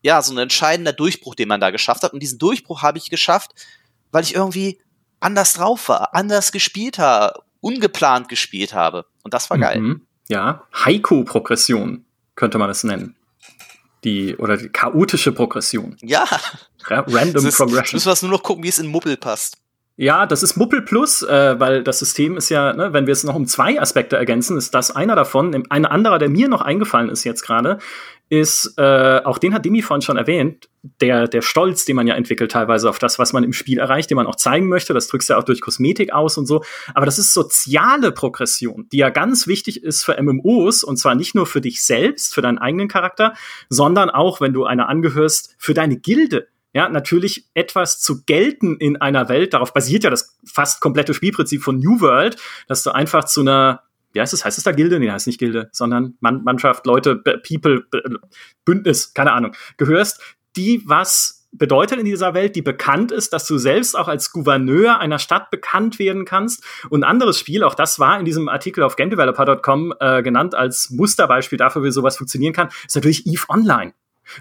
[0.03, 2.13] ja, so ein entscheidender Durchbruch, den man da geschafft hat.
[2.13, 3.53] Und diesen Durchbruch habe ich geschafft,
[4.11, 4.81] weil ich irgendwie
[5.21, 9.07] anders drauf war, anders gespielt habe, ungeplant gespielt habe.
[9.23, 9.81] Und das war geil.
[9.81, 10.07] Mhm.
[10.29, 12.05] Ja, Heiko-Progression
[12.35, 13.17] könnte man es nennen.
[14.07, 15.97] Die, oder die chaotische Progression.
[16.01, 16.25] Ja.
[16.89, 17.97] Random ist, Progression.
[17.97, 19.59] Müssen wir nur noch gucken, wie es in Muppel passt.
[19.99, 23.25] Ja, das ist Muppel Plus, äh, weil das System ist ja, ne, wenn wir es
[23.25, 25.65] noch um zwei Aspekte ergänzen, ist das einer davon.
[25.71, 27.79] Ein anderer, der mir noch eingefallen ist jetzt gerade,
[28.29, 30.69] ist, äh, auch den hat Demi vorhin schon erwähnt,
[31.01, 34.11] der, der Stolz, den man ja entwickelt teilweise auf das, was man im Spiel erreicht,
[34.11, 34.93] den man auch zeigen möchte.
[34.93, 36.63] Das drückst du ja auch durch Kosmetik aus und so.
[36.93, 41.35] Aber das ist soziale Progression, die ja ganz wichtig ist für MMOs und zwar nicht
[41.35, 43.33] nur für dich selbst, für deinen eigenen Charakter,
[43.71, 49.01] sondern auch, wenn du einer angehörst, für deine Gilde ja, natürlich etwas zu gelten in
[49.01, 52.37] einer Welt, darauf basiert ja das fast komplette Spielprinzip von New World,
[52.69, 53.81] dass du einfach zu einer,
[54.13, 55.01] wie heißt es, heißt es da Gilde?
[55.01, 57.87] Nee, heißt nicht Gilde, sondern Mann, Mannschaft, Leute, People,
[58.67, 60.21] Bündnis, keine Ahnung, gehörst,
[60.55, 64.99] die was bedeutet in dieser Welt, die bekannt ist, dass du selbst auch als Gouverneur
[64.99, 66.63] einer Stadt bekannt werden kannst.
[66.91, 70.91] Und ein anderes Spiel, auch das war in diesem Artikel auf gamedeveloper.com äh, genannt als
[70.91, 73.95] Musterbeispiel dafür, wie sowas funktionieren kann, ist natürlich EVE Online,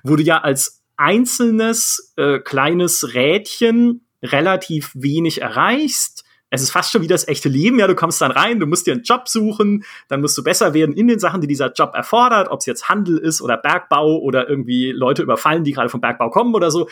[0.03, 6.23] wo du ja als einzelnes äh, kleines Rädchen relativ wenig erreichst.
[6.49, 7.79] Es ist fast schon wie das echte Leben.
[7.79, 10.73] Ja, du kommst dann rein, du musst dir einen Job suchen, dann musst du besser
[10.73, 14.19] werden in den Sachen, die dieser Job erfordert, ob es jetzt Handel ist oder Bergbau
[14.19, 16.87] oder irgendwie Leute überfallen, die gerade vom Bergbau kommen oder so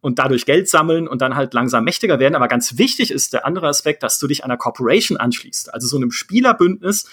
[0.00, 2.34] und dadurch Geld sammeln und dann halt langsam mächtiger werden.
[2.34, 5.96] Aber ganz wichtig ist der andere Aspekt, dass du dich einer Corporation anschließt, also so
[5.96, 7.08] einem Spielerbündnis,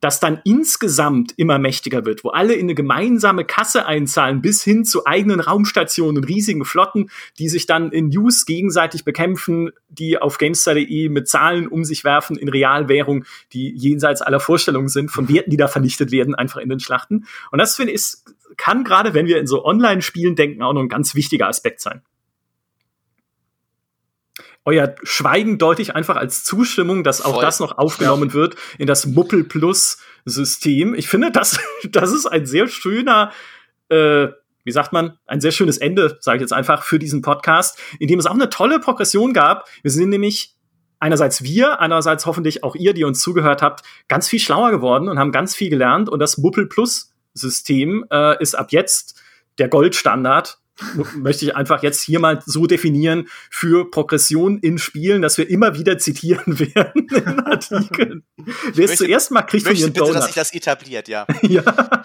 [0.00, 4.84] das dann insgesamt immer mächtiger wird, wo alle in eine gemeinsame Kasse einzahlen, bis hin
[4.84, 11.08] zu eigenen Raumstationen, riesigen Flotten, die sich dann in News gegenseitig bekämpfen, die auf GameStar.de
[11.08, 15.56] mit Zahlen um sich werfen in Realwährung, die jenseits aller Vorstellungen sind, von Werten, die
[15.56, 17.26] da vernichtet werden, einfach in den Schlachten.
[17.50, 18.14] Und das finde ich,
[18.56, 22.02] kann gerade, wenn wir in so Online-Spielen denken, auch noch ein ganz wichtiger Aspekt sein
[24.64, 27.44] euer Schweigen deute ich einfach als Zustimmung, dass auch Voll.
[27.44, 28.34] das noch aufgenommen ja.
[28.34, 30.94] wird in das Muppel Plus System.
[30.94, 31.58] Ich finde, das,
[31.90, 33.32] das ist ein sehr schöner,
[33.88, 34.28] äh,
[34.64, 38.08] wie sagt man, ein sehr schönes Ende, sage ich jetzt einfach, für diesen Podcast, in
[38.08, 39.68] dem es auch eine tolle Progression gab.
[39.82, 40.54] Wir sind nämlich
[40.98, 45.18] einerseits wir, einerseits hoffentlich auch ihr, die uns zugehört habt, ganz viel schlauer geworden und
[45.18, 46.10] haben ganz viel gelernt.
[46.10, 49.20] Und das Muppel Plus System äh, ist ab jetzt
[49.58, 50.59] der Goldstandard
[51.16, 55.78] möchte ich einfach jetzt hier mal so definieren für Progression in Spielen, dass wir immer
[55.78, 58.24] wieder zitieren werden in Artikeln.
[58.74, 61.26] Wer es zuerst mal kriegt von mir bitte, dass sich das etabliert, ja.
[61.42, 61.62] ja.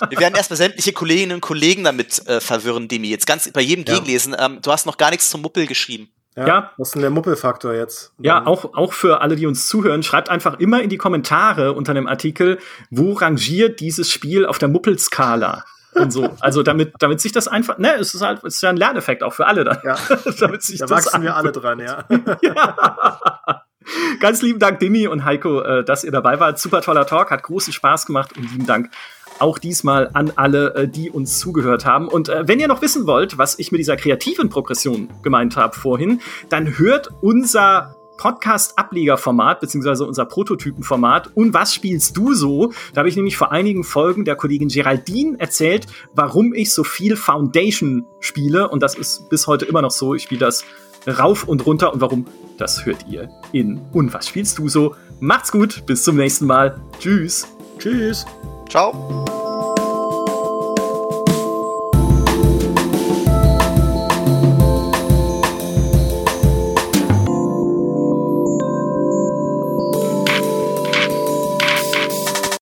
[0.10, 3.10] Wir werden erstmal sämtliche Kolleginnen und Kollegen damit äh, verwirren, Demi.
[3.10, 3.94] Jetzt ganz bei jedem ja.
[3.94, 4.36] Gegenlesen.
[4.38, 6.10] Ähm, du hast noch gar nichts zum Muppel geschrieben.
[6.36, 6.72] Ja, ja.
[6.78, 8.12] Was ist denn der Muppelfaktor jetzt?
[8.20, 11.94] Ja, auch, auch für alle, die uns zuhören, schreibt einfach immer in die Kommentare unter
[11.94, 12.60] dem Artikel,
[12.90, 15.64] wo rangiert dieses Spiel auf der Muppelskala?
[15.96, 16.30] Und so.
[16.40, 19.24] Also damit, damit sich das einfach, ne, es ist halt, es ist ja ein Lerneffekt
[19.24, 19.80] auch für alle dann.
[19.84, 19.96] Ja.
[20.40, 22.04] damit sich da das wachsen wir alle dran, ja.
[22.42, 23.64] ja.
[24.20, 26.60] Ganz lieben Dank, Dimi und Heiko, äh, dass ihr dabei wart.
[26.60, 28.90] Super toller Talk, hat großen Spaß gemacht und lieben Dank
[29.40, 32.08] auch diesmal an alle, äh, die uns zugehört haben.
[32.08, 35.76] Und äh, wenn ihr noch wissen wollt, was ich mit dieser kreativen Progression gemeint habe
[35.76, 41.32] vorhin, dann hört unser Podcast-Ablegerformat, beziehungsweise unser Prototypenformat.
[41.36, 42.72] Und was spielst du so?
[42.94, 47.16] Da habe ich nämlich vor einigen Folgen der Kollegin Geraldine erzählt, warum ich so viel
[47.16, 48.70] Foundation spiele.
[48.70, 50.16] Und das ist bis heute immer noch so.
[50.16, 50.64] Ich spiele das
[51.08, 51.94] rauf und runter.
[51.94, 52.26] Und warum?
[52.58, 54.96] Das hört ihr in Und was spielst du so?
[55.20, 56.80] Macht's gut, bis zum nächsten Mal.
[57.00, 57.48] Tschüss.
[57.80, 58.26] Tschüss.
[58.70, 59.45] Ciao.